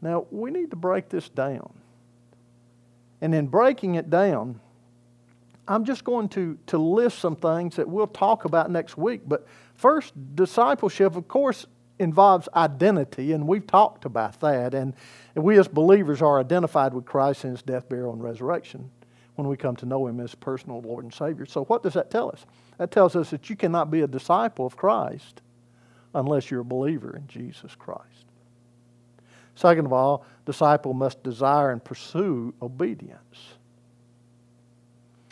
Now, 0.00 0.26
we 0.30 0.50
need 0.50 0.70
to 0.70 0.76
break 0.76 1.08
this 1.08 1.28
down. 1.28 1.72
And 3.20 3.34
in 3.34 3.48
breaking 3.48 3.96
it 3.96 4.10
down, 4.10 4.60
I'm 5.66 5.84
just 5.84 6.04
going 6.04 6.28
to, 6.30 6.56
to 6.68 6.78
list 6.78 7.18
some 7.18 7.34
things 7.34 7.76
that 7.76 7.88
we'll 7.88 8.06
talk 8.06 8.44
about 8.44 8.70
next 8.70 8.96
week. 8.96 9.22
But 9.26 9.46
first, 9.74 10.12
discipleship, 10.36 11.16
of 11.16 11.26
course, 11.26 11.66
involves 11.98 12.48
identity, 12.54 13.32
and 13.32 13.46
we've 13.46 13.66
talked 13.66 14.04
about 14.04 14.40
that. 14.40 14.74
And, 14.74 14.94
we 15.34 15.58
as 15.58 15.68
believers 15.68 16.20
are 16.20 16.40
identified 16.40 16.92
with 16.92 17.04
Christ 17.04 17.44
in 17.44 17.52
his 17.52 17.62
death, 17.62 17.88
burial, 17.88 18.12
and 18.12 18.22
resurrection 18.22 18.90
when 19.38 19.46
we 19.46 19.56
come 19.56 19.76
to 19.76 19.86
know 19.86 20.04
Him 20.08 20.18
as 20.18 20.34
personal 20.34 20.80
Lord 20.80 21.04
and 21.04 21.14
Savior. 21.14 21.46
So, 21.46 21.62
what 21.66 21.84
does 21.84 21.94
that 21.94 22.10
tell 22.10 22.28
us? 22.28 22.44
That 22.78 22.90
tells 22.90 23.14
us 23.14 23.30
that 23.30 23.48
you 23.48 23.54
cannot 23.54 23.88
be 23.88 24.00
a 24.00 24.06
disciple 24.08 24.66
of 24.66 24.76
Christ 24.76 25.42
unless 26.12 26.50
you're 26.50 26.62
a 26.62 26.64
believer 26.64 27.16
in 27.16 27.28
Jesus 27.28 27.76
Christ. 27.76 28.24
Second 29.54 29.86
of 29.86 29.92
all, 29.92 30.24
disciple 30.44 30.92
must 30.92 31.22
desire 31.22 31.70
and 31.70 31.82
pursue 31.82 32.52
obedience. 32.60 33.54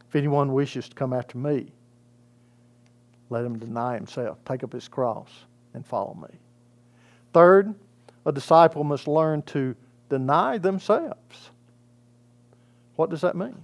If 0.09 0.15
anyone 0.15 0.53
wishes 0.53 0.89
to 0.89 0.95
come 0.95 1.13
after 1.13 1.37
me, 1.37 1.73
let 3.29 3.45
him 3.45 3.59
deny 3.59 3.95
himself, 3.95 4.39
take 4.45 4.63
up 4.63 4.73
his 4.73 4.87
cross, 4.87 5.31
and 5.75 5.85
follow 5.85 6.15
me. 6.15 6.39
Third, 7.37 7.75
a 8.25 8.33
disciple 8.33 8.83
must 8.83 9.07
learn 9.07 9.43
to 9.43 9.77
deny 10.09 10.57
themselves. 10.57 11.51
What 12.95 13.11
does 13.11 13.21
that 13.21 13.37
mean? 13.37 13.63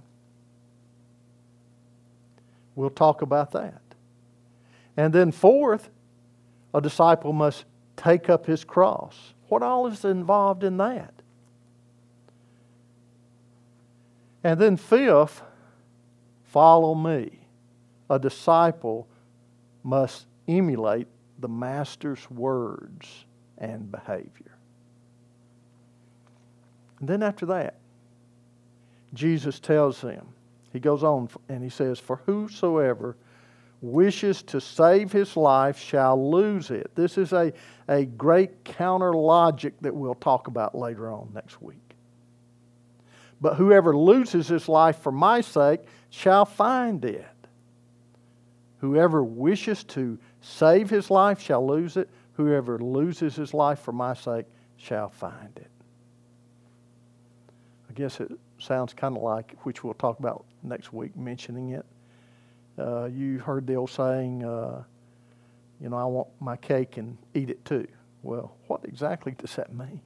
We'll 2.75 2.91
talk 2.91 3.23
about 3.23 3.49
that. 3.53 3.81
And 4.95 5.11
then, 5.11 5.31
fourth, 5.31 5.89
a 6.71 6.81
disciple 6.81 7.33
must 7.33 7.65
take 7.95 8.29
up 8.29 8.45
his 8.45 8.63
cross. 8.63 9.33
What 9.47 9.63
all 9.63 9.87
is 9.87 10.05
involved 10.05 10.63
in 10.63 10.77
that? 10.77 11.15
And 14.43 14.61
then, 14.61 14.77
fifth, 14.77 15.41
follow 16.43 16.93
me. 16.93 17.39
A 18.07 18.19
disciple 18.19 19.07
must 19.81 20.27
emulate 20.47 21.07
the 21.39 21.49
Master's 21.49 22.29
words 22.29 23.25
and 23.63 23.89
behavior. 23.89 24.57
And 26.99 27.07
then, 27.07 27.23
after 27.23 27.45
that, 27.47 27.75
Jesus 29.13 29.59
tells 29.59 30.01
them, 30.01 30.27
he 30.73 30.79
goes 30.79 31.03
on 31.03 31.29
and 31.47 31.63
he 31.63 31.69
says, 31.69 31.99
For 31.99 32.17
whosoever 32.25 33.15
wishes 33.81 34.43
to 34.43 34.59
save 34.59 35.11
his 35.11 35.37
life 35.37 35.79
shall 35.79 36.31
lose 36.31 36.71
it. 36.71 36.91
This 36.95 37.17
is 37.17 37.31
a, 37.31 37.53
a 37.87 38.05
great 38.05 38.63
counter 38.65 39.13
logic 39.13 39.73
that 39.81 39.95
we'll 39.95 40.15
talk 40.15 40.47
about 40.47 40.75
later 40.75 41.11
on 41.11 41.29
next 41.33 41.61
week. 41.61 41.77
But 43.39 43.55
whoever 43.55 43.95
loses 43.95 44.47
his 44.47 44.67
life 44.67 44.97
for 44.97 45.11
my 45.11 45.41
sake 45.41 45.81
shall 46.09 46.45
find 46.45 47.03
it. 47.05 47.25
Whoever 48.79 49.23
wishes 49.23 49.83
to 49.85 50.17
save 50.41 50.89
his 50.89 51.09
life 51.09 51.41
shall 51.41 51.65
lose 51.65 51.95
it. 51.95 52.09
Whoever 52.33 52.79
loses 52.79 53.35
his 53.35 53.53
life 53.53 53.79
for 53.79 53.91
my 53.91 54.13
sake 54.13 54.45
shall 54.77 55.09
find 55.09 55.55
it. 55.55 55.69
I 57.89 57.93
guess 57.93 58.19
it 58.19 58.31
sounds 58.57 58.93
kind 58.93 59.15
of 59.15 59.21
like, 59.21 59.55
which 59.63 59.83
we'll 59.83 59.93
talk 59.93 60.19
about 60.19 60.45
next 60.63 60.93
week, 60.93 61.15
mentioning 61.15 61.69
it. 61.69 61.85
Uh, 62.77 63.05
you 63.05 63.37
heard 63.37 63.67
the 63.67 63.75
old 63.75 63.91
saying, 63.91 64.43
uh, 64.43 64.83
you 65.79 65.89
know, 65.89 65.97
I 65.97 66.05
want 66.05 66.29
my 66.39 66.55
cake 66.55 66.97
and 66.97 67.17
eat 67.35 67.49
it 67.49 67.63
too. 67.65 67.87
Well, 68.23 68.55
what 68.67 68.81
exactly 68.85 69.33
does 69.33 69.55
that 69.57 69.73
mean? 69.75 70.01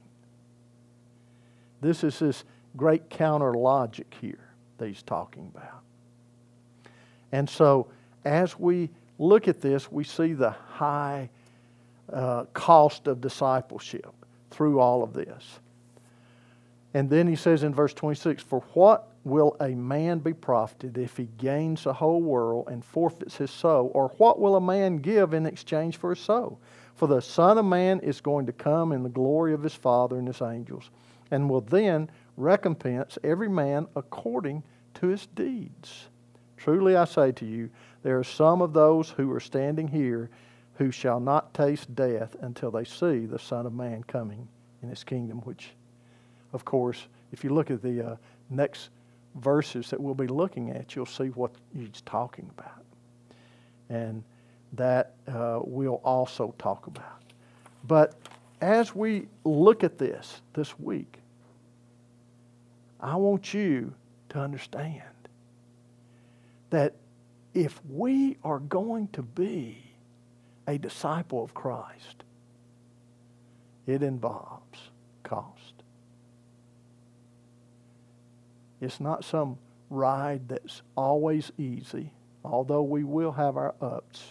This 1.80 2.04
is 2.04 2.18
this 2.18 2.44
great 2.76 3.08
counter 3.08 3.54
logic 3.54 4.14
here 4.20 4.50
that 4.76 4.88
he's 4.88 5.02
talking 5.02 5.50
about. 5.54 5.82
And 7.32 7.48
so 7.48 7.88
as 8.24 8.58
we 8.58 8.90
look 9.18 9.48
at 9.48 9.60
this, 9.60 9.90
we 9.90 10.04
see 10.04 10.32
the 10.32 10.50
high 10.50 11.30
uh, 12.12 12.44
cost 12.54 13.06
of 13.06 13.20
discipleship 13.20 14.12
through 14.50 14.80
all 14.80 15.02
of 15.02 15.12
this. 15.12 15.60
And 16.94 17.10
then 17.10 17.26
he 17.26 17.36
says 17.36 17.62
in 17.62 17.74
verse 17.74 17.94
26 17.94 18.42
For 18.42 18.60
what 18.72 19.08
will 19.24 19.56
a 19.60 19.68
man 19.68 20.18
be 20.18 20.32
profited 20.32 20.96
if 20.96 21.16
he 21.16 21.28
gains 21.38 21.84
the 21.84 21.92
whole 21.92 22.22
world 22.22 22.68
and 22.68 22.84
forfeits 22.84 23.36
his 23.36 23.50
soul? 23.50 23.90
Or 23.94 24.08
what 24.18 24.40
will 24.40 24.56
a 24.56 24.60
man 24.60 24.96
give 24.96 25.34
in 25.34 25.46
exchange 25.46 25.96
for 25.96 26.10
his 26.10 26.20
soul? 26.20 26.58
For 26.94 27.06
the 27.06 27.20
Son 27.20 27.58
of 27.58 27.64
Man 27.64 28.00
is 28.00 28.20
going 28.20 28.46
to 28.46 28.52
come 28.52 28.90
in 28.92 29.04
the 29.04 29.08
glory 29.08 29.54
of 29.54 29.62
his 29.62 29.74
Father 29.74 30.18
and 30.18 30.26
his 30.26 30.42
angels, 30.42 30.90
and 31.30 31.48
will 31.48 31.60
then 31.60 32.10
recompense 32.36 33.18
every 33.22 33.48
man 33.48 33.86
according 33.94 34.64
to 34.94 35.06
his 35.06 35.26
deeds. 35.26 36.08
Truly 36.56 36.96
I 36.96 37.04
say 37.04 37.30
to 37.32 37.46
you, 37.46 37.70
there 38.02 38.18
are 38.18 38.24
some 38.24 38.62
of 38.62 38.72
those 38.72 39.10
who 39.10 39.30
are 39.32 39.40
standing 39.40 39.86
here 39.86 40.30
who 40.78 40.92
shall 40.92 41.18
not 41.18 41.52
taste 41.52 41.92
death 41.96 42.36
until 42.40 42.70
they 42.70 42.84
see 42.84 43.26
the 43.26 43.38
Son 43.38 43.66
of 43.66 43.74
Man 43.74 44.04
coming 44.04 44.46
in 44.80 44.88
his 44.88 45.02
kingdom, 45.02 45.38
which, 45.40 45.70
of 46.52 46.64
course, 46.64 47.08
if 47.32 47.42
you 47.42 47.50
look 47.50 47.70
at 47.70 47.82
the 47.82 48.12
uh, 48.12 48.16
next 48.48 48.90
verses 49.34 49.90
that 49.90 50.00
we'll 50.00 50.14
be 50.14 50.28
looking 50.28 50.70
at, 50.70 50.94
you'll 50.94 51.04
see 51.04 51.28
what 51.28 51.50
he's 51.76 52.00
talking 52.06 52.48
about. 52.56 52.84
And 53.88 54.22
that 54.74 55.14
uh, 55.26 55.60
we'll 55.64 56.00
also 56.04 56.54
talk 56.58 56.86
about. 56.86 57.22
But 57.88 58.14
as 58.60 58.94
we 58.94 59.26
look 59.44 59.82
at 59.82 59.98
this 59.98 60.42
this 60.52 60.78
week, 60.78 61.18
I 63.00 63.16
want 63.16 63.52
you 63.52 63.92
to 64.28 64.38
understand 64.38 65.02
that 66.70 66.94
if 67.54 67.80
we 67.88 68.36
are 68.44 68.60
going 68.60 69.08
to 69.08 69.22
be 69.22 69.87
a 70.68 70.78
disciple 70.78 71.42
of 71.42 71.54
Christ, 71.54 72.22
it 73.86 74.02
involves 74.02 74.90
cost. 75.22 75.72
It's 78.80 79.00
not 79.00 79.24
some 79.24 79.56
ride 79.88 80.48
that's 80.48 80.82
always 80.94 81.50
easy, 81.56 82.12
although 82.44 82.82
we 82.82 83.02
will 83.02 83.32
have 83.32 83.56
our 83.56 83.74
ups, 83.80 84.22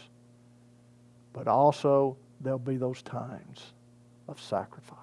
but 1.33 1.47
also 1.47 2.15
there'll 2.39 2.59
be 2.59 2.77
those 2.77 3.01
times 3.01 3.73
of 4.27 4.39
sacrifice. 4.39 4.97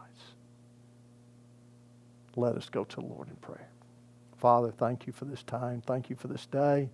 Let 2.36 2.54
us 2.54 2.68
go 2.68 2.84
to 2.84 2.96
the 2.96 3.02
Lord 3.06 3.28
in 3.28 3.36
prayer. 3.36 3.68
Father, 4.36 4.70
thank 4.70 5.06
you 5.08 5.12
for 5.12 5.24
this 5.24 5.42
time. 5.42 5.82
Thank 5.84 6.10
you 6.10 6.16
for 6.16 6.28
this 6.28 6.46
day. 6.46 6.90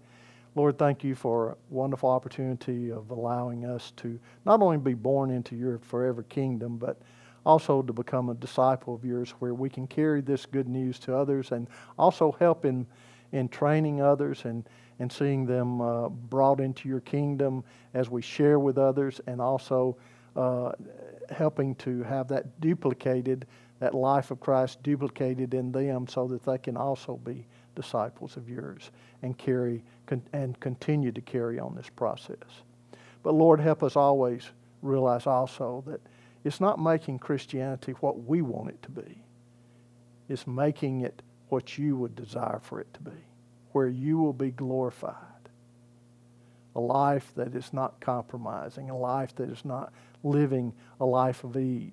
Lord, 0.56 0.78
thank 0.78 1.04
you 1.04 1.14
for 1.14 1.50
a 1.50 1.56
wonderful 1.68 2.10
opportunity 2.10 2.90
of 2.90 3.10
allowing 3.10 3.64
us 3.64 3.92
to 3.98 4.18
not 4.44 4.60
only 4.60 4.78
be 4.78 4.94
born 4.94 5.30
into 5.30 5.54
your 5.54 5.78
forever 5.78 6.24
kingdom, 6.24 6.76
but 6.76 7.00
also 7.46 7.82
to 7.82 7.92
become 7.92 8.30
a 8.30 8.34
disciple 8.34 8.94
of 8.94 9.04
yours 9.04 9.30
where 9.38 9.54
we 9.54 9.70
can 9.70 9.86
carry 9.86 10.20
this 10.20 10.46
good 10.46 10.68
news 10.68 10.98
to 10.98 11.16
others 11.16 11.52
and 11.52 11.68
also 11.98 12.32
help 12.40 12.64
in, 12.64 12.84
in 13.30 13.48
training 13.48 14.02
others 14.02 14.44
and, 14.44 14.68
and 14.98 15.10
seeing 15.10 15.46
them 15.46 15.80
uh, 15.80 16.08
brought 16.08 16.60
into 16.60 16.88
your 16.88 17.00
kingdom 17.00 17.62
as 17.94 18.10
we 18.10 18.20
share 18.20 18.58
with 18.58 18.76
others 18.76 19.20
and 19.28 19.40
also 19.40 19.96
uh, 20.34 20.72
helping 21.30 21.76
to 21.76 22.02
have 22.02 22.26
that 22.26 22.60
duplicated, 22.60 23.46
that 23.78 23.94
life 23.94 24.32
of 24.32 24.40
Christ 24.40 24.82
duplicated 24.82 25.54
in 25.54 25.70
them 25.70 26.08
so 26.08 26.26
that 26.26 26.42
they 26.42 26.58
can 26.58 26.76
also 26.76 27.16
be 27.18 27.46
disciples 27.80 28.36
of 28.36 28.48
yours 28.48 28.90
and 29.22 29.36
carry 29.36 29.82
and 30.32 30.58
continue 30.60 31.12
to 31.12 31.20
carry 31.20 31.58
on 31.58 31.74
this 31.74 31.88
process. 31.88 32.36
But 33.22 33.34
Lord, 33.34 33.60
help 33.60 33.82
us 33.82 33.96
always 33.96 34.50
realize 34.82 35.26
also 35.26 35.84
that 35.86 36.00
it's 36.44 36.60
not 36.60 36.78
making 36.78 37.18
Christianity 37.18 37.92
what 38.00 38.24
we 38.24 38.42
want 38.42 38.70
it 38.70 38.82
to 38.82 38.90
be. 38.90 39.22
It's 40.28 40.46
making 40.46 41.02
it 41.02 41.22
what 41.48 41.76
you 41.78 41.96
would 41.96 42.14
desire 42.14 42.60
for 42.62 42.80
it 42.80 42.92
to 42.94 43.00
be, 43.00 43.24
where 43.72 43.88
you 43.88 44.18
will 44.18 44.32
be 44.32 44.50
glorified. 44.50 45.14
A 46.74 46.80
life 46.80 47.32
that 47.34 47.54
is 47.54 47.72
not 47.72 48.00
compromising, 48.00 48.90
a 48.90 48.96
life 48.96 49.34
that 49.36 49.50
is 49.50 49.64
not 49.64 49.92
living 50.22 50.72
a 51.00 51.04
life 51.04 51.44
of 51.44 51.56
ease, 51.56 51.92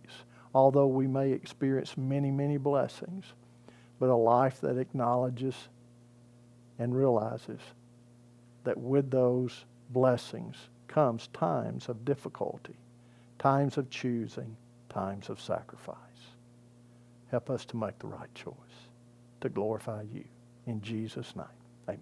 although 0.53 0.87
we 0.87 1.07
may 1.07 1.31
experience 1.31 1.97
many, 1.97 2.31
many 2.31 2.57
blessings, 2.57 3.25
but 3.99 4.09
a 4.09 4.15
life 4.15 4.61
that 4.61 4.77
acknowledges 4.77 5.55
and 6.79 6.95
realizes 6.95 7.59
that 8.63 8.77
with 8.77 9.11
those 9.11 9.65
blessings 9.89 10.55
comes 10.87 11.27
times 11.27 11.89
of 11.89 12.03
difficulty 12.05 12.75
times 13.39 13.77
of 13.77 13.89
choosing, 13.89 14.55
times 14.89 15.29
of 15.29 15.39
sacrifice. 15.39 15.95
Help 17.29 17.49
us 17.49 17.65
to 17.65 17.77
make 17.77 17.97
the 17.99 18.07
right 18.07 18.33
choice 18.33 18.55
to 19.41 19.49
glorify 19.49 20.03
you. 20.13 20.23
In 20.65 20.81
Jesus' 20.81 21.35
name, 21.35 21.45
amen. 21.87 22.01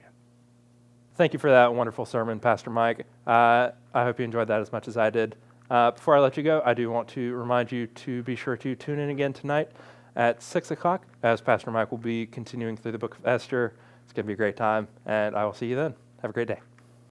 Thank 1.15 1.33
you 1.33 1.39
for 1.39 1.49
that 1.49 1.73
wonderful 1.73 2.05
sermon, 2.05 2.39
Pastor 2.39 2.69
Mike. 2.69 3.05
Uh, 3.25 3.71
I 3.93 4.03
hope 4.03 4.19
you 4.19 4.25
enjoyed 4.25 4.47
that 4.47 4.61
as 4.61 4.71
much 4.71 4.87
as 4.87 4.97
I 4.97 5.09
did. 5.09 5.35
Uh, 5.69 5.91
before 5.91 6.15
I 6.15 6.19
let 6.19 6.37
you 6.37 6.43
go, 6.43 6.61
I 6.63 6.73
do 6.73 6.91
want 6.91 7.07
to 7.09 7.33
remind 7.33 7.71
you 7.71 7.87
to 7.87 8.21
be 8.23 8.35
sure 8.35 8.55
to 8.57 8.75
tune 8.75 8.99
in 8.99 9.09
again 9.09 9.33
tonight 9.33 9.71
at 10.15 10.41
6 10.41 10.71
o'clock 10.71 11.05
as 11.23 11.41
Pastor 11.41 11.71
Mike 11.71 11.91
will 11.91 11.97
be 11.97 12.25
continuing 12.25 12.77
through 12.77 12.91
the 12.91 12.97
book 12.97 13.17
of 13.17 13.25
Esther. 13.25 13.73
It's 14.05 14.13
going 14.13 14.23
to 14.25 14.27
be 14.27 14.33
a 14.33 14.37
great 14.37 14.55
time, 14.55 14.87
and 15.05 15.35
I 15.35 15.43
will 15.45 15.53
see 15.53 15.65
you 15.65 15.75
then. 15.75 15.93
Have 16.21 16.31
a 16.31 16.33
great 16.33 16.47
day. 16.47 16.59